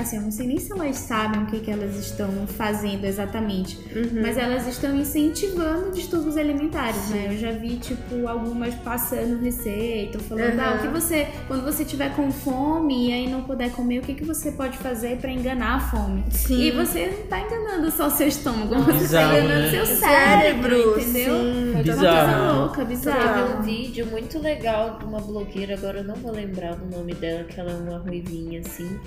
[0.00, 3.78] assim, eu não sei nem se elas sabem o que, que elas estão fazendo exatamente,
[3.94, 4.22] uhum.
[4.22, 7.28] mas elas estão incentivando distúrbios alimentares, né?
[7.30, 10.60] Eu já vi, tipo, algumas passando receita, falando, uhum.
[10.60, 14.02] ah, o que você, quando você tiver com fome e aí não puder comer, o
[14.02, 16.24] que, que você pode fazer para enganar a fome?
[16.30, 16.60] Sim.
[16.60, 19.70] E você não tá enganando só o seu estômago, você tá bizarro, tá enganando né?
[19.70, 21.34] seu cérebro, entendeu?
[21.34, 21.72] Sim.
[21.78, 22.06] É bizarro.
[22.06, 23.46] uma coisa louca, bizarro.
[23.46, 27.14] Teve um vídeo muito legal de uma blogueira, agora eu não vou lembrar o nome
[27.14, 28.98] dela, que ela é uma ruivinha, assim,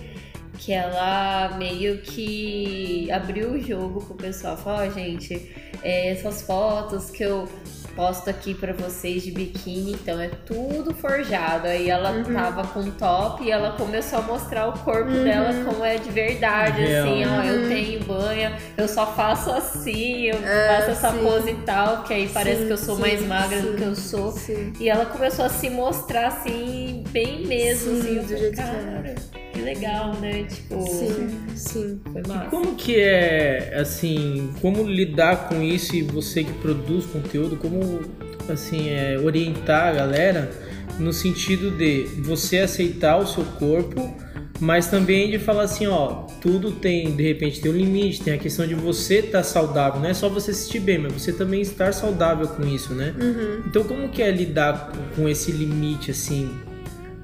[0.62, 4.56] que ela meio que abriu o jogo pro pessoal.
[4.56, 7.50] Falou, oh, gente, é, essas fotos que eu
[7.96, 11.68] posto aqui para vocês de biquíni, então é tudo forjado.
[11.68, 12.24] Aí ela uhum.
[12.24, 15.24] tava com top e ela começou a mostrar o corpo uhum.
[15.24, 17.08] dela como é de verdade, Real.
[17.08, 17.68] assim, ó, eu uhum.
[17.68, 21.24] tenho banha, eu só faço assim, eu é, faço essa sim.
[21.24, 23.84] pose e tal, que aí parece sim, que eu sou sim, mais magra do que
[23.84, 24.34] eu sou.
[24.80, 29.31] E ela começou a se mostrar assim, bem mesmo, assim, eu falei, cara, que
[29.62, 30.44] legal, né?
[30.44, 32.02] Tipo, sim, sim.
[32.12, 32.46] Foi massa.
[32.46, 38.02] E como que é, assim, como lidar com isso e você que produz conteúdo, como,
[38.50, 40.52] assim, é, orientar a galera
[41.00, 44.14] no sentido de você aceitar o seu corpo,
[44.60, 48.38] mas também de falar assim, ó, tudo tem, de repente, tem um limite, tem a
[48.38, 51.34] questão de você estar tá saudável, não é só você se sentir bem, mas você
[51.34, 53.16] também estar saudável com isso, né?
[53.20, 53.64] Uhum.
[53.66, 56.52] Então, como que é lidar com esse limite, assim,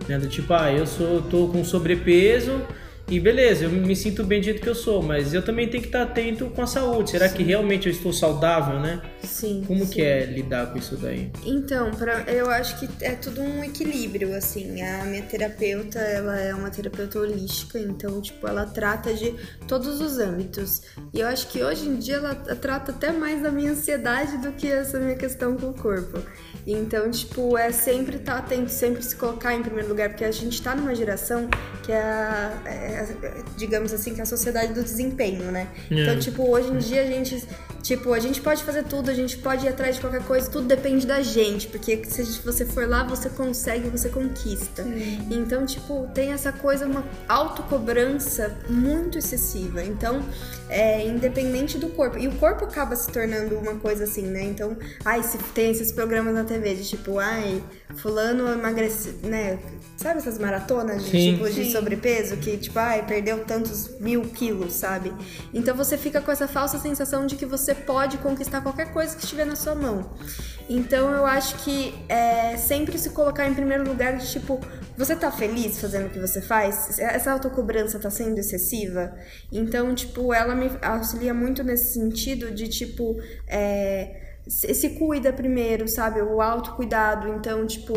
[0.08, 0.17] né?
[0.17, 2.62] Do tipo, ah, eu sou, tô com sobrepeso
[3.10, 5.82] e beleza, eu me sinto bem do jeito que eu sou, mas eu também tenho
[5.82, 7.12] que estar atento com a saúde.
[7.12, 7.38] Será sim.
[7.38, 9.02] que realmente eu estou saudável, né?
[9.24, 9.63] Sim.
[9.65, 9.93] Como sim.
[9.93, 11.32] que é lidar com isso daí?
[11.46, 14.82] Então, pra, eu acho que é tudo um equilíbrio, assim.
[14.82, 19.34] A minha terapeuta, ela é uma terapeuta holística, então, tipo, ela trata de
[19.70, 20.82] todos os âmbitos.
[21.13, 24.52] E eu acho que hoje em dia ela trata até mais da minha ansiedade do
[24.52, 26.22] que essa minha questão com o corpo.
[26.67, 30.62] Então, tipo, é sempre estar atento, sempre se colocar em primeiro lugar, porque a gente
[30.62, 31.47] tá numa geração
[31.82, 33.08] que é, é
[33.56, 35.69] digamos assim, que é a sociedade do desempenho, né?
[35.89, 36.01] É.
[36.01, 37.41] Então, tipo, hoje em dia a gente,
[37.82, 40.67] tipo, a gente pode fazer tudo, a gente pode ir atrás de qualquer coisa, tudo
[40.67, 44.84] depende da gente, porque se você for lá, você consegue, você conquista.
[45.32, 49.82] Então, tipo, tem essa coisa, uma autocobrança muito excessiva.
[49.82, 50.21] Então,
[50.69, 52.17] é, independente do corpo.
[52.17, 54.43] E o corpo acaba se tornando uma coisa assim, né?
[54.43, 57.63] Então, ai, se tem esses programas na TV de tipo, ai,
[57.95, 59.60] fulano emagrece, né?
[59.95, 61.63] Sabe essas maratonas de sim, tipo sim.
[61.63, 65.13] de sobrepeso que, tipo, ai, perdeu tantos mil quilos, sabe?
[65.53, 69.23] Então você fica com essa falsa sensação de que você pode conquistar qualquer coisa que
[69.23, 70.12] estiver na sua mão.
[70.69, 74.60] Então eu acho que é sempre se colocar em primeiro lugar de tipo,
[74.97, 76.99] você tá feliz fazendo o que você faz?
[76.99, 79.15] Essa autocobrança tá sendo excessiva?
[79.51, 83.15] Então, tipo, ela me auxilia muito nesse sentido de tipo,
[83.47, 86.21] é, se cuida primeiro, sabe?
[86.21, 87.30] O autocuidado.
[87.30, 87.93] Então, tipo,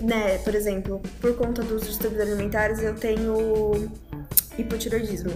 [0.00, 3.90] né, por exemplo, por conta dos distúrbios alimentares, eu tenho
[4.58, 5.32] hipotiroidismo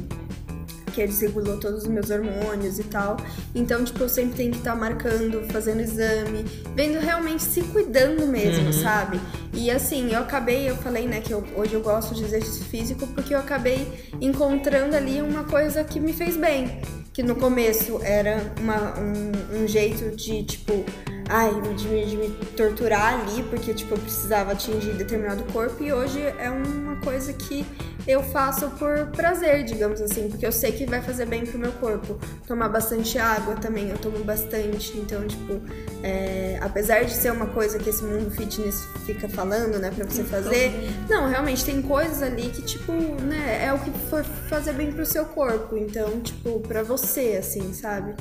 [0.99, 3.17] que desregulou todos os meus hormônios e tal.
[3.55, 8.27] Então, tipo, eu sempre tenho que estar tá marcando, fazendo exame, vendo realmente se cuidando
[8.27, 8.73] mesmo, uhum.
[8.73, 9.21] sabe?
[9.55, 13.07] E assim, eu acabei, eu falei, né, que eu, hoje eu gosto de exercício físico
[13.09, 16.81] porque eu acabei encontrando ali uma coisa que me fez bem.
[17.13, 20.85] Que no começo era uma, um, um jeito de, tipo,
[21.29, 25.93] ai, de me, de me torturar ali, porque, tipo, eu precisava atingir determinado corpo, e
[25.93, 27.67] hoje é uma coisa que
[28.09, 31.73] eu faço por prazer, digamos assim, porque eu sei que vai fazer bem pro meu
[31.73, 32.19] corpo.
[32.47, 35.61] Tomar bastante água também, eu tomo bastante, então, tipo,
[36.03, 40.25] é, apesar de ser uma coisa que esse mundo fitness fica falando, né, pra você
[40.25, 40.73] fazer,
[41.07, 45.05] não, realmente tem coisas ali que, tipo, né, é o que for fazer bem pro
[45.05, 48.15] seu corpo, então, tipo, pra você, assim, sabe?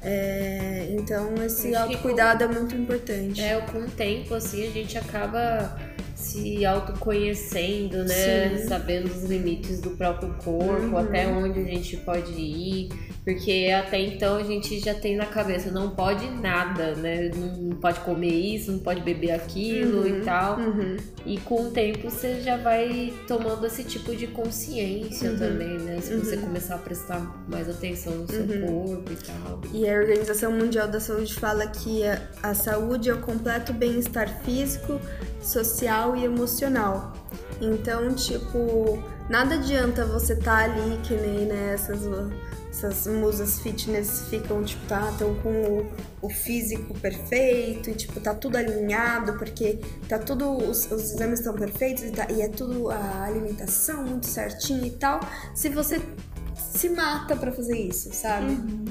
[0.00, 3.40] É, então, esse autocuidado com, é muito importante.
[3.40, 5.76] É, com o tempo, assim, a gente acaba
[6.14, 8.56] se autoconhecendo, né?
[8.56, 8.68] Sim.
[8.68, 10.98] Sabendo os limites do próprio corpo, uhum.
[10.98, 12.88] até onde a gente pode ir.
[13.24, 17.30] Porque até então a gente já tem na cabeça, não pode nada, né?
[17.34, 20.06] Não pode comer isso, não pode beber aquilo uhum.
[20.06, 20.58] e tal.
[20.58, 20.96] Uhum.
[21.24, 25.38] E com o tempo você já vai tomando esse tipo de consciência uhum.
[25.38, 26.00] também, né?
[26.02, 26.42] Se você uhum.
[26.42, 28.86] começar a prestar mais atenção no seu uhum.
[28.86, 29.60] corpo e tal.
[29.72, 34.42] E a Organização Mundial da Saúde fala que a, a saúde é o completo bem-estar
[34.42, 35.00] físico,
[35.44, 37.12] social e emocional.
[37.60, 41.46] Então, tipo, nada adianta você tá ali que nem.
[41.46, 41.74] Né,
[42.74, 45.86] essas musas fitness ficam, tipo, tá, estão com o,
[46.22, 49.78] o, físico perfeito e, tipo, tá tudo alinhado, porque
[50.08, 54.26] tá tudo, os, os exames estão perfeitos e, tá, e é tudo a alimentação muito
[54.26, 55.20] certinha e tal.
[55.54, 56.02] Se você
[56.56, 58.52] se mata para fazer isso, sabe?
[58.52, 58.84] Uhum.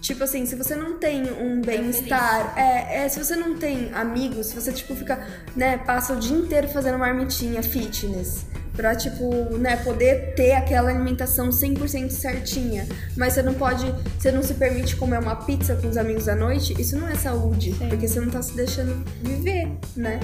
[0.00, 4.48] Tipo assim, se você não tem um bem-estar, é, é, se você não tem amigos,
[4.48, 9.76] se você, tipo, fica, né, passa o dia inteiro fazendo marmitinha fitness, pra, tipo, né,
[9.76, 12.88] poder ter aquela alimentação 100% certinha.
[13.14, 16.34] Mas você não pode, você não se permite comer uma pizza com os amigos à
[16.34, 17.88] noite, isso não é saúde, Sim.
[17.90, 20.18] porque você não tá se deixando viver, né?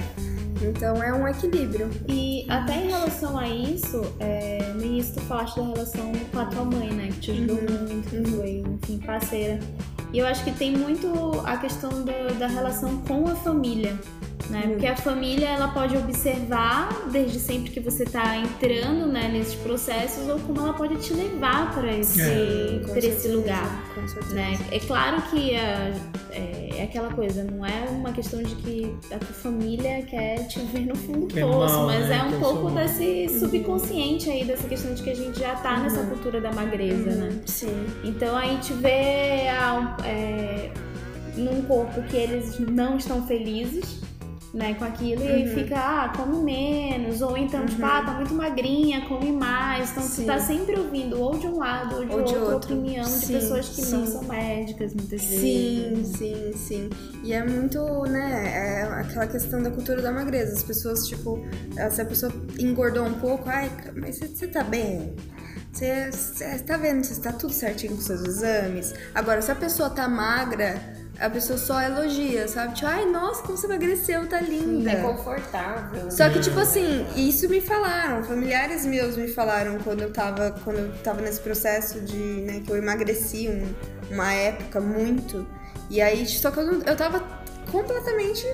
[0.65, 1.89] Então é um equilíbrio.
[2.07, 6.45] E até em relação a isso, é, no início tu falaste da relação com a
[6.45, 7.07] tua mãe, né?
[7.07, 7.87] Que te ajudou uhum.
[7.87, 8.25] muito, uhum.
[8.37, 9.59] foi, enfim, parceira.
[10.13, 13.97] E eu acho que tem muito a questão do, da relação com a família
[14.49, 14.63] né?
[14.67, 20.27] Porque a família ela pode observar desde sempre que você está entrando né, nesses processos
[20.29, 23.83] ou como ela pode te levar para esse, é, esse lugar.
[24.31, 24.57] Né?
[24.71, 25.93] É claro que é,
[26.31, 30.59] é, é, aquela coisa, não é uma questão de que a tua família quer te
[30.59, 32.17] ver no fundo do poço, mal, mas né?
[32.17, 35.83] é um pouco desse subconsciente aí, dessa questão de que a gente já está uhum.
[35.83, 37.17] nessa cultura da magreza, uhum.
[37.17, 37.41] né?
[37.45, 37.85] Sim.
[38.03, 40.71] Então a gente vê a, é,
[41.35, 44.07] num corpo que eles não estão felizes
[44.57, 45.27] né, com aquilo, uhum.
[45.27, 45.53] e aí uhum.
[45.53, 47.87] fica, ah, come menos, ou então, tipo, uhum.
[47.87, 49.91] tipo, ah, tá muito magrinha, come mais.
[49.91, 50.23] Então, Sim.
[50.23, 52.73] tu tá sempre ouvindo ou de um lado ou de, ou de outra outro.
[52.73, 53.97] opinião sim, de pessoas que sim.
[53.97, 55.39] não são médicas, muitas vezes.
[55.39, 56.89] Sim, sim, sim.
[57.23, 60.53] E é muito, né, é aquela questão da cultura da magreza.
[60.53, 61.39] As pessoas, tipo,
[61.91, 65.15] se a pessoa engordou um pouco, ai, mas você tá bem?
[65.71, 68.95] Você, você tá vendo se tá tudo certinho com seus exames?
[69.13, 72.75] Agora, se a pessoa tá magra a pessoa só elogia, sabe?
[72.75, 74.91] Tipo, ai, nossa, como você emagreceu, tá linda.
[74.91, 76.11] É confortável.
[76.11, 80.77] Só que, tipo assim, isso me falaram, familiares meus me falaram quando eu tava, quando
[80.77, 85.45] eu tava nesse processo de, né, que eu emagreci um, uma época muito.
[85.89, 87.23] E aí, só que eu, eu tava
[87.71, 88.45] completamente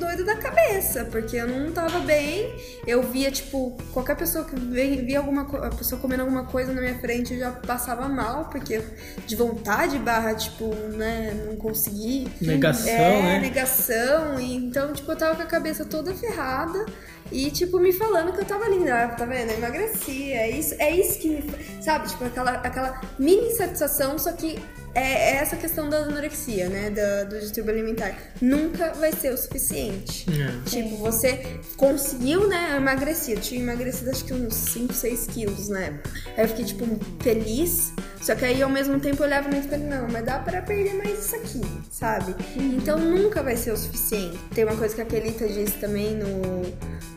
[0.00, 2.52] doida da cabeça, porque eu não tava bem.
[2.86, 6.98] Eu via, tipo, qualquer pessoa que via alguma a pessoa comendo alguma coisa na minha
[6.98, 8.82] frente, eu já passava mal, porque
[9.26, 12.28] de vontade barra, tipo, né, não consegui.
[12.40, 13.38] Negação, é, né?
[13.40, 14.40] negação.
[14.40, 16.86] E, então, tipo, eu tava com a cabeça toda ferrada.
[17.30, 19.50] E, tipo, me falando que eu tava linda, tá vendo?
[19.50, 20.32] Eu emagreci.
[20.32, 21.44] É isso, é isso que me.
[21.80, 22.08] Sabe?
[22.08, 24.58] Tipo, aquela, aquela mini satisfação, só que
[24.94, 26.90] é, é essa questão da anorexia, né?
[26.90, 28.16] Do, do distúrbio alimentar.
[28.40, 30.26] Nunca vai ser o suficiente.
[30.30, 30.68] É.
[30.68, 33.36] Tipo, você conseguiu, né, emagrecer.
[33.36, 36.10] Eu tinha emagrecido acho que uns 5, 6 quilos na época.
[36.36, 36.84] Aí eu fiquei, tipo,
[37.22, 37.92] feliz.
[38.20, 40.94] Só que aí ao mesmo tempo eu olhava no espelho, não, mas dá para perder
[40.94, 41.60] mais isso aqui,
[41.90, 42.34] sabe?
[42.56, 44.38] Então nunca vai ser o suficiente.
[44.54, 46.62] Tem uma coisa que a Kelita disse também no,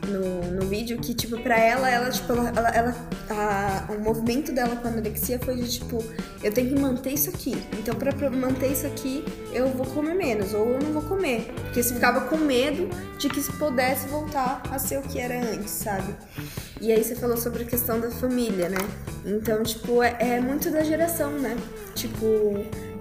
[0.07, 2.95] no, no vídeo, que, tipo, pra ela, ela, tipo, ela, ela, ela
[3.29, 6.03] a, o movimento dela com a anorexia foi de, tipo,
[6.41, 7.53] eu tenho que manter isso aqui.
[7.77, 11.53] Então, pra manter isso aqui, eu vou comer menos, ou eu não vou comer.
[11.63, 15.39] Porque você ficava com medo de que se pudesse voltar a ser o que era
[15.39, 16.15] antes, sabe?
[16.83, 18.77] E aí você falou sobre a questão da família, né?
[19.25, 21.55] Então, tipo, é, é muito da geração, né?
[21.95, 22.25] Tipo,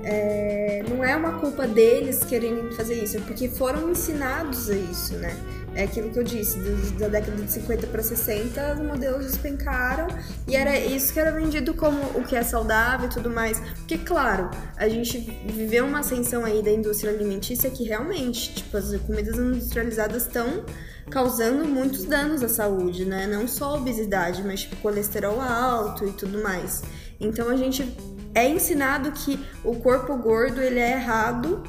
[0.05, 5.15] é, não é uma culpa deles quererem fazer isso, é porque foram ensinados a isso,
[5.15, 5.37] né?
[5.75, 6.61] É aquilo que eu disse,
[6.97, 10.07] da década de 50 para 60, os modelos despencaram
[10.47, 13.59] e era isso que era vendido como o que é saudável e tudo mais.
[13.79, 18.95] Porque, claro, a gente viveu uma ascensão aí da indústria alimentícia que realmente, tipo, as
[19.01, 20.65] comidas industrializadas estão
[21.11, 23.27] causando muitos danos à saúde, né?
[23.27, 26.83] Não só obesidade, mas tipo, colesterol alto e tudo mais.
[27.21, 27.97] Então a gente
[28.35, 31.63] é ensinado que o corpo gordo ele é errado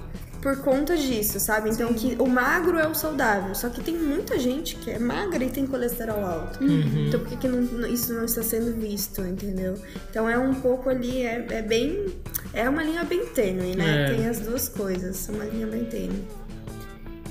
[0.44, 1.70] por conta disso, sabe?
[1.70, 1.94] Então Sim.
[1.94, 3.56] que o magro é o saudável.
[3.56, 6.62] Só que tem muita gente que é magra e tem colesterol alto.
[6.62, 7.06] Uhum.
[7.08, 9.76] Então por que, que não, isso não está sendo visto, entendeu?
[10.10, 12.08] Então é um pouco ali, é, é bem.
[12.54, 14.04] É uma linha bem tênue, né?
[14.04, 14.16] É.
[14.16, 16.28] Tem as duas coisas, é uma linha bem tênue.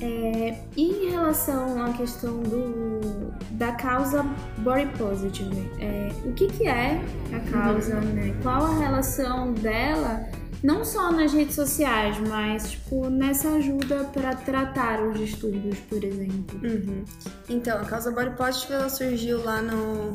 [0.04, 4.24] É, em relação à questão do, da causa
[4.58, 7.00] body positive, é, o que, que é
[7.32, 8.12] a causa, uhum.
[8.12, 8.36] né?
[8.42, 10.28] Qual a relação dela
[10.60, 16.60] não só nas redes sociais, mas tipo nessa ajuda para tratar os distúrbios, por exemplo.
[16.62, 17.04] Uhum.
[17.48, 20.12] Então, a causa body positive ela surgiu lá no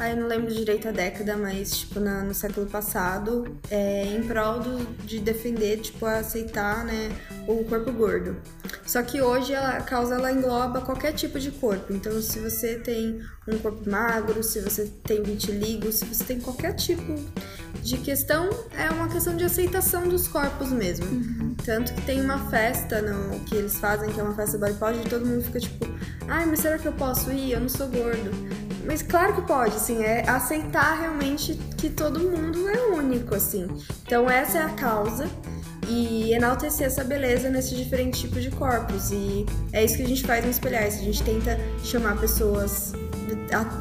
[0.00, 4.22] Aí eu não lembro direito a década, mas tipo na, no século passado, é, em
[4.22, 7.12] prol do, de defender, tipo, aceitar, né,
[7.46, 8.34] o corpo gordo.
[8.86, 11.92] Só que hoje ela, a causa ela engloba qualquer tipo de corpo.
[11.92, 16.72] Então, se você tem um corpo magro, se você tem vitiligo, se você tem qualquer
[16.72, 17.14] tipo
[17.82, 21.04] de questão, é uma questão de aceitação dos corpos mesmo.
[21.06, 21.54] Uhum.
[21.62, 25.06] Tanto que tem uma festa no, que eles fazem, que é uma festa body positive,
[25.06, 25.86] e todo mundo fica tipo,
[26.26, 27.52] ai, mas será que eu posso ir?
[27.52, 28.30] Eu não sou gordo.
[28.84, 33.66] Mas claro que pode, assim, é aceitar realmente que todo mundo é único, assim.
[34.06, 35.28] Então essa é a causa
[35.88, 39.10] e enaltecer essa beleza nesses diferentes tipos de corpos.
[39.10, 40.84] E é isso que a gente faz no Espelhar.
[40.84, 42.92] A gente tenta chamar pessoas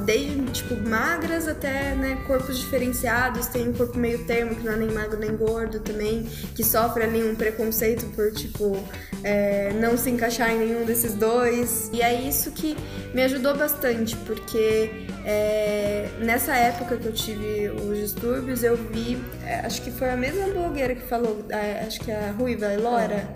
[0.05, 3.47] desde tipo magras até né, corpos diferenciados.
[3.47, 6.23] Tem um corpo meio termo que não é nem magro nem gordo também,
[6.55, 8.77] que sofre ali um preconceito por tipo
[9.23, 11.89] é, não se encaixar em nenhum desses dois.
[11.93, 12.75] E é isso que
[13.13, 19.59] me ajudou bastante, porque é, nessa época que eu tive os distúrbios, eu vi, é,
[19.59, 23.27] acho que foi a mesma blogueira que falou, é, acho que a Ruiva, a Elora.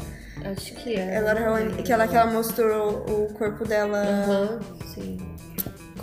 [0.45, 1.15] Acho que é.
[1.15, 1.35] Ela,
[1.83, 4.03] que ela, que ela mostrou o corpo dela.
[4.27, 4.59] Uhum,
[4.93, 5.17] sim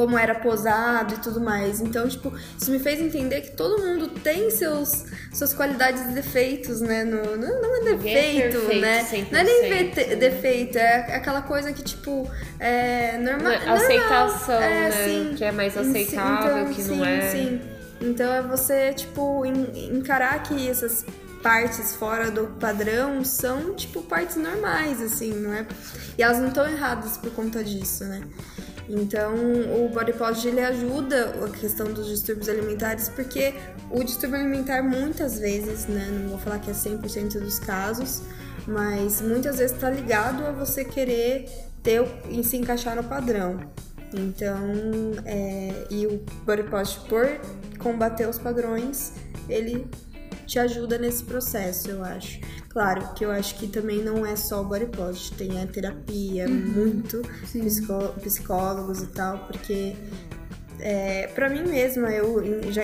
[0.00, 1.78] como era posado e tudo mais.
[1.78, 6.80] Então, tipo, isso me fez entender que todo mundo tem seus suas qualidades e defeitos,
[6.80, 7.04] né?
[7.04, 9.28] No, não, não é defeito, é perfeito, né?
[9.30, 12.26] Não é nem defeito, é aquela coisa que, tipo,
[12.58, 13.52] é normal.
[13.52, 15.04] Aceitação, normal, é, né?
[15.04, 15.34] Sim.
[15.36, 17.30] Que é mais aceitável, então, que sim, não é.
[17.30, 17.60] Sim.
[18.00, 21.04] Então é você, tipo, encarar que essas
[21.42, 25.66] partes fora do padrão são, tipo, partes normais, assim, não é?
[26.16, 28.22] E elas não estão erradas por conta disso, né?
[28.92, 33.54] Então, o body positive ele ajuda a questão dos distúrbios alimentares, porque
[33.88, 38.22] o distúrbio alimentar muitas vezes, né, não vou falar que é 100% dos casos,
[38.66, 41.48] mas muitas vezes está ligado a você querer
[41.84, 43.60] ter e se encaixar no padrão.
[44.12, 44.58] Então,
[45.24, 47.40] é, e o body positive por
[47.78, 49.12] combater os padrões,
[49.48, 49.88] ele
[50.48, 52.40] te ajuda nesse processo, eu acho.
[52.70, 56.48] Claro que eu acho que também não é só o body positive, tem a terapia,
[56.48, 56.68] uhum.
[56.68, 59.96] muito psicó psicólogos e tal, porque
[60.82, 62.82] é, para mim mesma, eu já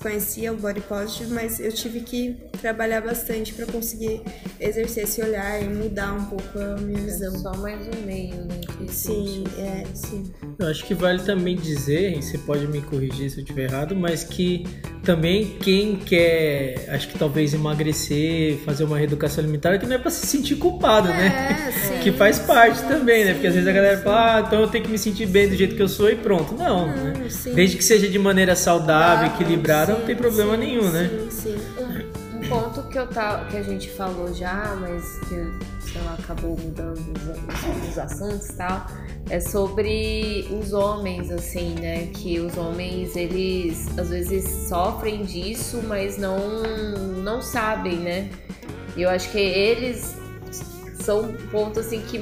[0.00, 4.22] conhecia o body positive, mas eu tive que trabalhar bastante para conseguir
[4.60, 7.34] exercer esse olhar e mudar um pouco a minha é visão.
[7.34, 8.60] É só mais um meio, né?
[8.88, 10.32] Sim, é, sim.
[10.58, 13.96] Eu acho que vale também dizer, e você pode me corrigir se eu estiver errado,
[13.96, 14.64] mas que
[15.02, 20.10] também quem quer, acho que talvez emagrecer, fazer uma reeducação alimentar, que não é para
[20.10, 21.26] se sentir culpado, né?
[21.26, 21.72] é, né?
[21.72, 23.32] Sim, que faz parte sim, também, né?
[23.32, 25.56] Porque às vezes a galera fala, ah, então eu tenho que me sentir bem do
[25.56, 26.54] jeito que eu sou e pronto.
[26.54, 27.12] Não, não né?
[27.54, 31.10] Desde que seja de maneira saudável, ah, equilibrada, não tem problema nenhum, né?
[31.30, 31.56] Sim, sim.
[31.78, 35.36] Um, ponto que, eu tá, que a gente falou já, mas que
[35.96, 38.86] ela acabou mudando os, os assuntos e tal,
[39.30, 42.06] é sobre os homens, assim, né?
[42.06, 46.38] Que os homens, eles às vezes sofrem disso, mas não,
[47.22, 48.30] não sabem, né?
[48.96, 50.21] E eu acho que eles
[51.02, 52.18] são o ponto, assim, que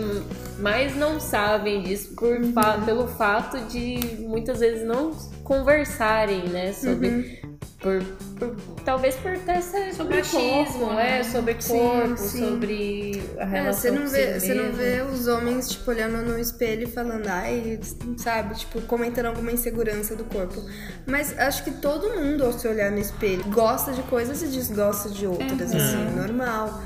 [0.58, 2.52] mais não sabem disso por, uhum.
[2.84, 5.12] pelo fato de muitas vezes não
[5.44, 6.72] conversarem, né?
[6.72, 7.40] Sobre uhum
[7.80, 8.02] por,
[8.38, 8.54] por,
[8.84, 12.50] talvez por ter esse sobre machismo, corpo, é, sobre corpo, sim, sim.
[12.50, 16.38] sobre a relação é, você não vê, Você não vê os homens, tipo, olhando no
[16.38, 17.80] espelho e falando, ai,
[18.18, 20.62] sabe, tipo, comentando alguma insegurança do corpo.
[21.06, 25.08] Mas acho que todo mundo, ao se olhar no espelho, gosta de coisas e desgosta
[25.08, 25.78] de outras, uhum.
[25.78, 26.82] assim, é normal.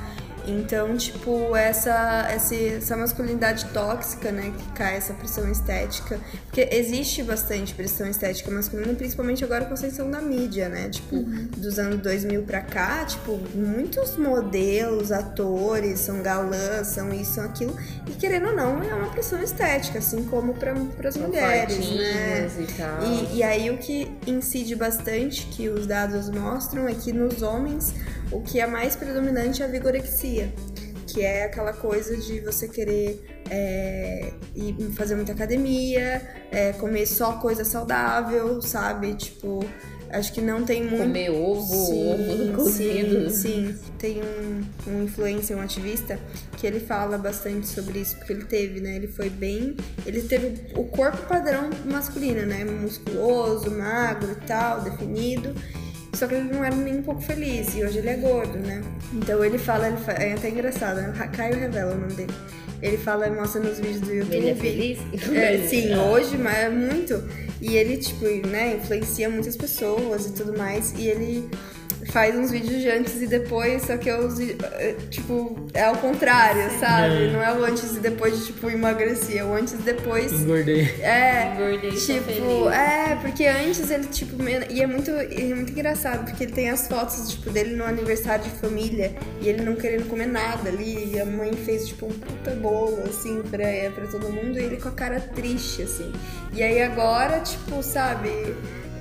[0.47, 7.23] Então, tipo, essa, essa, essa masculinidade tóxica, né, que cai essa pressão estética, porque existe
[7.23, 11.49] bastante pressão estética masculina, principalmente agora com a ascensão da mídia, né, tipo, uhum.
[11.57, 17.77] dos anos 2000 pra cá, tipo, muitos modelos, atores são galãs, são isso, são aquilo,
[18.07, 22.49] e querendo ou não, é uma pressão estética, assim como para as mulheres, né.
[23.03, 27.43] E, e, e aí o que incide bastante, que os dados mostram, é que nos
[27.43, 27.95] homens
[28.35, 30.53] o que é mais predominante é a vigorexia,
[31.07, 36.21] que é aquela coisa de você querer é, ir fazer muita academia,
[36.51, 39.15] é, comer só coisa saudável, sabe?
[39.15, 39.65] Tipo,
[40.11, 40.99] acho que não tem muito.
[40.99, 43.31] Comer ovo, sim, ovo cozido.
[43.31, 43.79] Sim, sim.
[43.99, 46.19] Tem um, um influencer, um ativista,
[46.59, 48.97] que ele fala bastante sobre isso, porque ele teve, né?
[48.97, 49.77] Ele foi bem.
[50.05, 52.65] Ele teve o corpo padrão masculino, né?
[52.65, 55.55] Musculoso, magro e tal, definido.
[56.15, 58.83] Só que ele não era nem um pouco feliz e hoje ele é gordo, né?
[59.13, 61.31] Então ele fala, ele fala, é até engraçado, né?
[61.33, 62.33] Caio revela o nome dele.
[62.83, 64.37] Ele fala, mostra nos vídeos do YouTube.
[64.37, 64.99] Ele é feliz?
[65.33, 67.23] É, sim, hoje, mas é muito.
[67.61, 70.93] E ele, tipo, né, influencia muitas pessoas e tudo mais.
[70.99, 71.49] E ele
[72.11, 74.29] faz uns vídeos de antes e depois, só que eu,
[74.79, 77.29] eh, tipo, é ao contrário, sabe?
[77.29, 77.33] É.
[77.33, 80.33] Não é o antes e depois de, tipo, emagrecer, é o antes e depois...
[80.33, 80.83] Engordei.
[81.01, 84.37] É, Engordei, tipo, é, porque antes ele, tipo,
[84.71, 88.45] e é muito, é muito engraçado, porque ele tem as fotos, tipo, dele no aniversário
[88.45, 92.13] de família, e ele não querendo comer nada ali, e a mãe fez, tipo, um
[92.13, 96.13] puta bolo, assim, pra, pra todo mundo, e ele com a cara triste, assim.
[96.53, 98.55] E aí agora, tipo, sabe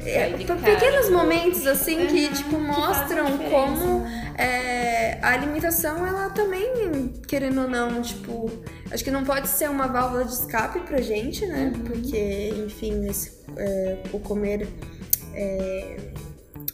[0.06, 0.30] é,
[0.64, 4.06] pequenos momentos assim uhum, que tipo mostram que como
[4.38, 8.52] é, a alimentação ela também querendo ou não tipo
[8.92, 11.84] acho que não pode ser uma válvula de escape pra gente né uhum.
[11.84, 14.68] porque enfim esse, é, o comer
[15.34, 15.98] é,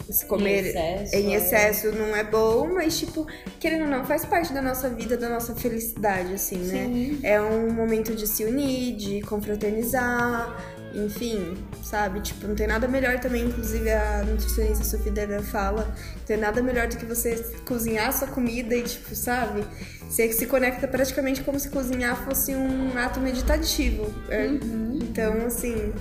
[0.09, 1.91] esse comer em excesso, em excesso é.
[1.91, 3.27] não é bom, mas, tipo,
[3.59, 6.86] querendo ou não, faz parte da nossa vida, da nossa felicidade, assim, né?
[6.86, 7.19] Sim.
[7.21, 12.21] É um momento de se unir, de confraternizar, enfim, sabe?
[12.21, 16.87] Tipo, não tem nada melhor também, inclusive a nutricionista Sofia fala, não tem nada melhor
[16.87, 17.35] do que você
[17.65, 19.63] cozinhar sua comida e, tipo, sabe?
[20.09, 24.11] Você se conecta praticamente como se cozinhar fosse um ato meditativo.
[24.29, 24.99] É, uhum.
[25.01, 25.93] Então, assim,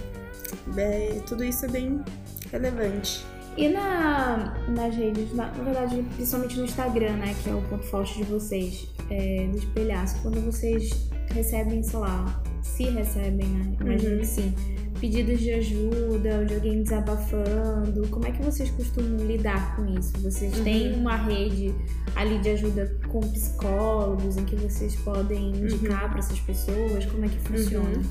[0.77, 2.03] é, tudo isso é bem
[2.51, 3.25] relevante.
[3.57, 7.85] E na, nas redes, na, na, verdade, principalmente no Instagram, né, que é o ponto
[7.85, 10.91] forte de vocês, é, do espelhaço, quando vocês
[11.35, 13.77] recebem, sei lá, se recebem, né?
[13.81, 14.21] Imagino uhum.
[14.21, 14.55] que sim
[15.01, 18.07] pedidos de ajuda, de alguém desabafando?
[18.09, 20.13] Como é que vocês costumam lidar com isso?
[20.19, 20.65] Vocês uhum.
[20.65, 21.75] têm uma rede
[22.15, 26.11] ali de ajuda com psicólogos em que vocês podem indicar uhum.
[26.11, 27.05] para essas pessoas?
[27.07, 27.97] Como é que funciona?
[27.97, 28.05] Uhum.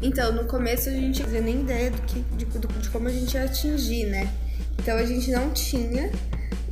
[0.00, 3.12] Então, no começo a gente não tinha nem ideia do que, de, de como a
[3.12, 4.32] gente ia atingir, né?
[4.78, 6.10] Então a gente não tinha.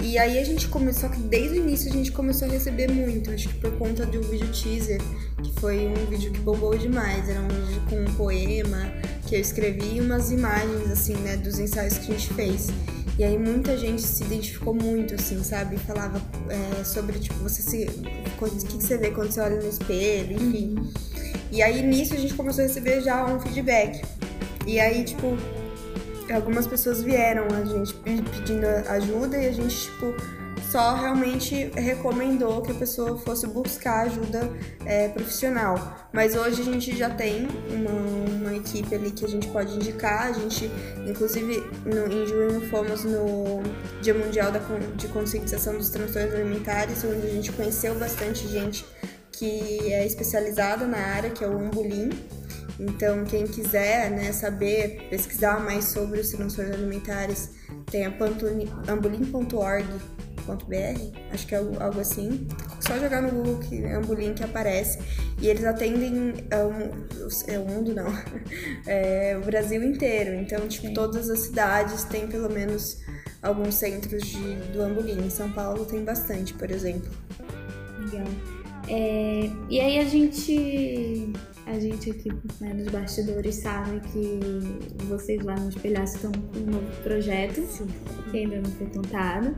[0.00, 3.30] E aí a gente começou, que desde o início a gente começou a receber muito,
[3.30, 5.00] acho que por conta do vídeo teaser,
[5.42, 8.92] que foi um vídeo que bombou demais, era um vídeo com um poema,
[9.26, 12.68] que eu escrevi umas imagens, assim, né, dos ensaios que a gente fez.
[13.18, 15.78] E aí muita gente se identificou muito, assim, sabe?
[15.78, 16.20] Falava
[16.50, 17.86] é, sobre, tipo, você se.
[17.86, 20.74] O que você vê quando você olha no espelho, enfim.
[20.76, 20.90] Uhum.
[21.50, 24.02] E aí nisso a gente começou a receber já um feedback.
[24.66, 25.28] E aí, tipo,
[26.32, 30.14] algumas pessoas vieram a gente pedindo ajuda e a gente, tipo,
[30.70, 34.50] só realmente recomendou que a pessoa fosse buscar ajuda
[34.84, 36.08] é, profissional.
[36.12, 40.26] Mas hoje a gente já tem uma, uma, equipe ali que a gente pode indicar.
[40.26, 40.70] A gente,
[41.06, 43.62] inclusive, no, em junho fomos no
[44.02, 44.60] Dia Mundial da,
[44.96, 48.84] de Conscientização dos Transtornos Alimentares, onde a gente conheceu bastante gente
[49.30, 52.10] que é especializada na área, que é o Umbulim.
[52.78, 57.50] Então, quem quiser né, saber, pesquisar mais sobre os transtornos alimentares,
[57.90, 58.12] tem a
[58.88, 59.86] ambulim.org
[60.54, 62.46] br acho que é algo assim.
[62.80, 64.98] Só jogar no Google que é Ambulin que aparece.
[65.40, 66.90] E eles atendem é, um,
[67.48, 68.06] é o mundo não,
[68.86, 70.34] é, o Brasil inteiro.
[70.34, 72.98] Então, tipo, todas as cidades têm pelo menos
[73.42, 75.26] alguns centros de, do Ambulin.
[75.26, 77.10] Em São Paulo tem bastante, por exemplo.
[78.12, 78.28] Legal.
[78.88, 81.32] É, e aí a gente
[81.66, 84.38] a gente aqui né, nos bastidores sabe que
[85.06, 87.88] vocês lá no Espelhaço estão com um novo projeto, Sim.
[88.30, 89.56] que ainda não foi contado.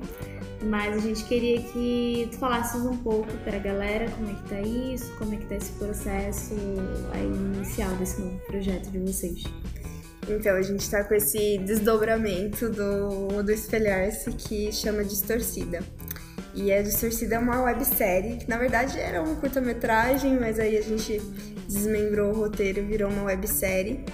[0.65, 4.49] Mas a gente queria que tu falasses um pouco para a galera como é que
[4.49, 6.55] tá isso, como é que tá esse processo
[7.13, 9.45] aí inicial desse novo projeto de vocês.
[10.29, 15.81] Então, a gente está com esse desdobramento do, do Espelhar-se que chama Distorcida.
[16.55, 20.83] E a Distorcida é uma websérie, que na verdade era uma curta-metragem, mas aí a
[20.83, 21.23] gente
[21.69, 24.05] desmembrou o roteiro e virou uma websérie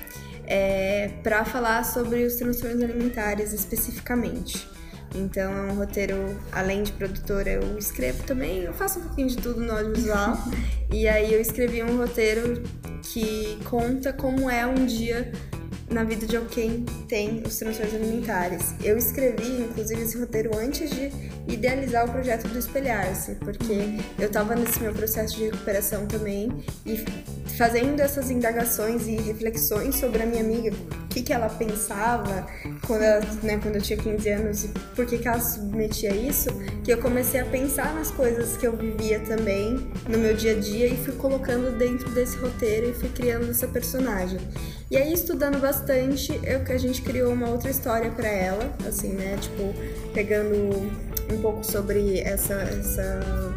[0.46, 4.68] é, para falar sobre os transtornos alimentares especificamente.
[5.14, 6.16] Então é um roteiro,
[6.50, 10.36] além de produtora, eu escrevo também, eu faço um pouquinho de tudo no audiovisual.
[10.92, 12.62] e aí eu escrevi um roteiro
[13.02, 15.30] que conta como é um dia
[15.90, 18.74] na vida de alguém tem os transtornos alimentares.
[18.82, 21.12] Eu escrevi, inclusive, esse roteiro antes de
[21.46, 26.50] idealizar o projeto do Espelhar-se, porque eu estava nesse meu processo de recuperação também
[26.84, 26.96] e
[27.56, 30.74] fazendo essas indagações e reflexões sobre a minha amiga,
[31.04, 32.46] o que, que ela pensava
[32.86, 36.16] quando, ela, né, quando eu tinha 15 anos e por que, que ela submetia a
[36.16, 36.48] isso,
[36.82, 39.74] que eu comecei a pensar nas coisas que eu vivia também
[40.08, 43.68] no meu dia a dia e fui colocando dentro desse roteiro e fui criando essa
[43.68, 44.38] personagem.
[44.90, 49.36] E aí, estudando bastante, eu, a gente criou uma outra história para ela, assim, né,
[49.40, 49.74] tipo,
[50.12, 50.54] pegando
[51.32, 53.53] um pouco sobre essa, essa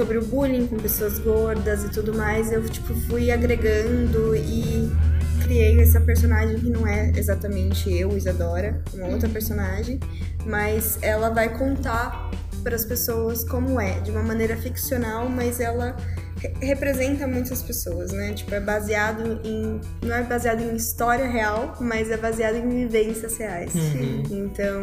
[0.00, 4.90] sobre o bullying com pessoas gordas e tudo mais, eu tipo fui agregando e
[5.42, 10.00] criei essa personagem que não é exatamente eu, Isadora, uma outra personagem,
[10.46, 12.30] mas ela vai contar
[12.62, 15.94] para as pessoas como é, de uma maneira ficcional, mas ela
[16.38, 18.32] re representa muitas pessoas, né?
[18.32, 23.36] Tipo, é baseado em não é baseado em história real, mas é baseado em vivências
[23.36, 23.74] reais.
[23.74, 24.22] Uhum.
[24.30, 24.80] Então,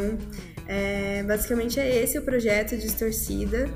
[0.67, 3.67] é, basicamente é esse o projeto Distorcida.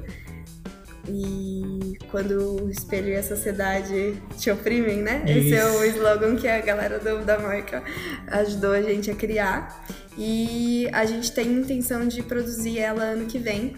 [1.07, 5.23] E quando o espelho e a sociedade te oprimem, né?
[5.25, 5.39] Isso.
[5.39, 7.83] Esse é o slogan que a galera do, da marca
[8.27, 9.83] ajudou a gente a criar.
[10.17, 13.75] E a gente tem intenção de produzir ela ano que vem,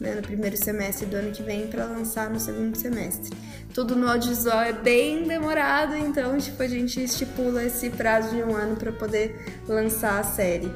[0.00, 3.36] né, no primeiro semestre do ano que vem, para lançar no segundo semestre.
[3.74, 8.56] Tudo no audiovisual é bem demorado, então tipo, a gente estipula esse prazo de um
[8.56, 9.36] ano para poder
[9.68, 10.72] lançar a série.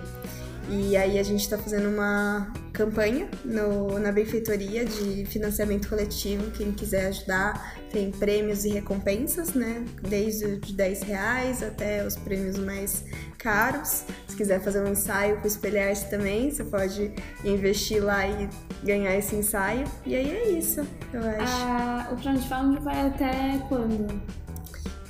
[0.70, 6.50] E aí a gente está fazendo uma campanha no, na benfeitoria de financiamento coletivo.
[6.50, 9.82] Quem quiser ajudar, tem prêmios e recompensas, né?
[10.02, 13.04] Desde de 10 reais até os prêmios mais
[13.38, 14.04] caros.
[14.28, 17.12] Se quiser fazer um ensaio para espelhar-se também, você pode
[17.44, 18.48] investir lá e
[18.84, 19.84] ganhar esse ensaio.
[20.04, 21.62] E aí é isso, eu acho.
[21.62, 24.22] Ah, o crowdfunding vai até quando?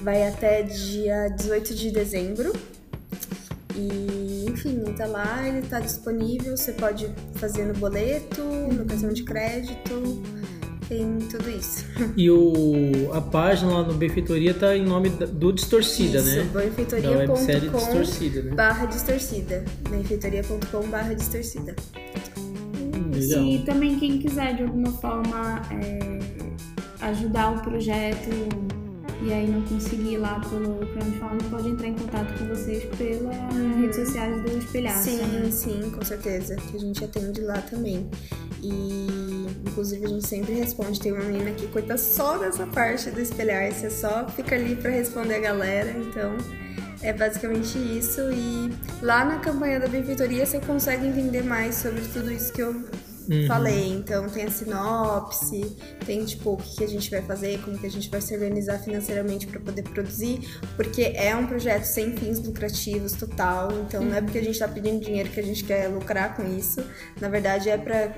[0.00, 2.52] Vai até dia 18 de dezembro.
[3.78, 8.72] E, enfim, tá lá, ele tá disponível, você pode fazer no boleto, uhum.
[8.72, 10.20] no cartão de crédito,
[10.88, 11.84] tem tudo isso.
[12.16, 16.50] E o, a página lá no Benfeitoria tá em nome do Distorcida, isso, né?
[16.52, 18.54] benfeitoria.com Distorcida, né?
[18.54, 19.64] barra distorcida.
[19.88, 21.76] benfeitoria.com barra distorcida.
[22.36, 28.28] Hum, e também quem quiser de alguma forma é, ajudar o projeto
[29.20, 33.80] e aí não conseguir lá pelo crowdfunding, pode entrar em contato com vocês pelas uhum.
[33.80, 35.10] redes sociais do Espelhaço.
[35.10, 35.50] Sim, né?
[35.50, 36.56] sim, com certeza.
[36.56, 38.08] Que a gente atende lá também.
[38.62, 39.06] E
[39.66, 41.00] inclusive a gente sempre responde.
[41.00, 44.90] Tem uma menina que cuida só dessa parte do espelhar, você só fica ali para
[44.90, 46.36] responder a galera, então
[47.02, 48.20] é basicamente isso.
[48.32, 48.70] E
[49.02, 52.84] lá na campanha da benfeitoria você consegue entender mais sobre tudo isso que eu
[53.30, 53.46] Uhum.
[53.46, 55.76] Falei, então tem a sinopse,
[56.06, 58.78] tem tipo o que a gente vai fazer, como que a gente vai se organizar
[58.78, 60.40] financeiramente para poder produzir,
[60.76, 64.08] porque é um projeto sem fins lucrativos total, então uhum.
[64.08, 66.82] não é porque a gente tá pedindo dinheiro que a gente quer lucrar com isso.
[67.20, 68.14] Na verdade é para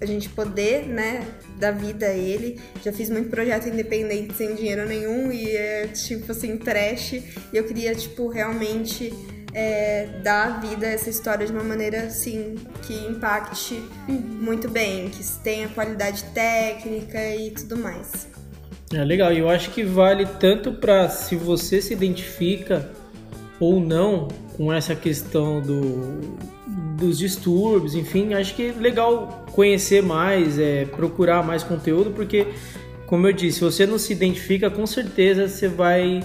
[0.00, 1.26] a gente poder, né,
[1.58, 2.58] dar vida a ele.
[2.82, 7.64] Já fiz muito projeto independente sem dinheiro nenhum e é tipo assim trash, e eu
[7.64, 9.12] queria tipo realmente
[9.54, 15.22] é, dar vida a essa história de uma maneira assim que impacte muito bem, que
[15.42, 18.28] tenha qualidade técnica e tudo mais.
[18.92, 22.90] É legal, eu acho que vale tanto para se você se identifica
[23.60, 26.20] ou não com essa questão do,
[26.96, 32.46] dos distúrbios, enfim, acho que é legal conhecer mais, é, procurar mais conteúdo, porque,
[33.06, 36.20] como eu disse, se você não se identifica, com certeza você vai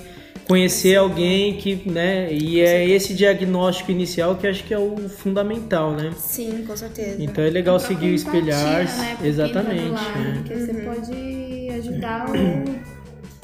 [0.49, 5.91] conhecer alguém que, né, e é esse diagnóstico inicial que acho que é o fundamental,
[5.91, 6.11] né?
[6.17, 7.17] Sim, com certeza.
[7.23, 9.17] Então é legal seguir o espelhar, né?
[9.23, 9.91] exatamente.
[9.91, 10.33] Lá, é.
[10.39, 10.85] Porque você Uhum.
[10.85, 12.75] pode ajudar ou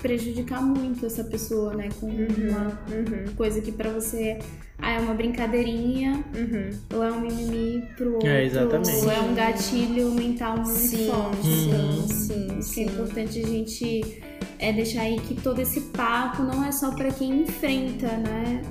[0.02, 4.40] prejudicar muito essa pessoa, né, com uma Uhum, coisa que pra você
[4.80, 6.70] ah, é uma brincadeirinha uhum.
[6.96, 9.06] ou é um mimimi pro outro, É, exatamente.
[9.06, 11.44] ou é um gatilho mental muito Sim, forte.
[11.44, 12.84] sim, Então, sim, é sim.
[12.86, 14.22] importante a gente
[14.60, 18.62] é, deixar aí que todo esse papo não é só pra quem enfrenta, né?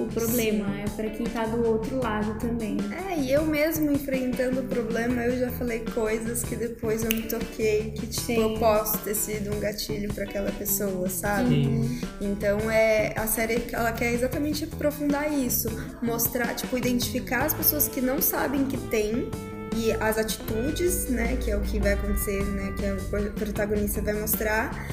[0.00, 2.76] O problema, é pra quem tá do outro lado também.
[3.10, 7.22] É, e eu mesmo enfrentando o problema, eu já falei coisas que depois eu me
[7.22, 8.40] toquei, que tipo, Sim.
[8.52, 11.64] eu posso ter sido um gatilho pra aquela pessoa, sabe?
[11.64, 12.00] Sim.
[12.20, 15.66] Então é a série ela quer exatamente aprofundar isso,
[16.00, 19.28] mostrar, tipo, identificar as pessoas que não sabem que tem
[19.76, 24.00] e as atitudes, né, que é o que vai acontecer, né, que o pro- protagonista
[24.00, 24.88] vai mostrar.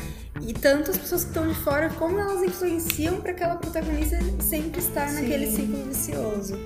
[0.45, 4.79] E tanto as pessoas que estão de fora, como elas influenciam para aquela protagonista sempre
[4.79, 5.21] estar Sim.
[5.21, 6.59] naquele ciclo vicioso.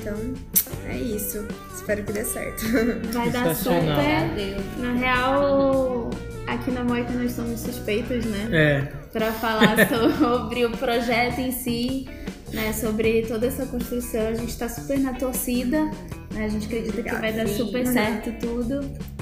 [0.00, 0.16] Então,
[0.88, 1.46] é isso.
[1.74, 2.64] Espero que dê certo.
[3.12, 3.80] Vai dar super.
[4.34, 4.62] Deus.
[4.78, 6.10] Na real,
[6.46, 8.48] aqui na Moica nós somos suspeitos, né?
[8.52, 8.80] É,
[9.12, 12.08] Pra falar sobre o projeto em si,
[12.52, 12.72] né?
[12.72, 14.28] Sobre toda essa construção.
[14.28, 15.84] A gente tá super na torcida,
[16.32, 16.44] né?
[16.44, 17.48] A gente acredita que vai dar Obrigada.
[17.48, 18.80] super certo tudo.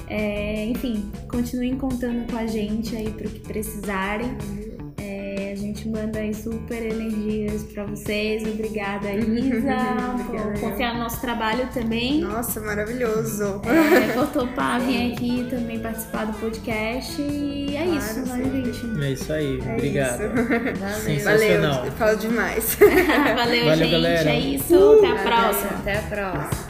[0.09, 4.37] É, enfim, continuem contando com a gente aí pro que precisarem.
[4.99, 8.41] É, a gente manda aí super energias pra vocês.
[8.47, 9.25] Obrigada, Isa,
[9.57, 12.21] Obrigada, por confiar no nosso trabalho também.
[12.21, 13.61] Nossa, maravilhoso.
[13.65, 17.21] É, por topar vir aqui também participar do podcast.
[17.21, 18.73] E é Claro, isso, né, sempre.
[18.73, 19.03] gente?
[19.05, 19.59] é isso aí.
[19.65, 20.21] É Obrigado.
[20.23, 20.79] isso.
[20.79, 20.95] Valeu.
[21.03, 21.73] Sensacional.
[21.73, 22.77] Valeu, eu falo demais.
[23.35, 23.35] Valeu,
[23.65, 23.91] Valeu, gente.
[23.91, 24.29] galera.
[24.29, 24.75] É isso.
[24.99, 25.69] Até a próxima.
[25.79, 26.66] Até a próxima.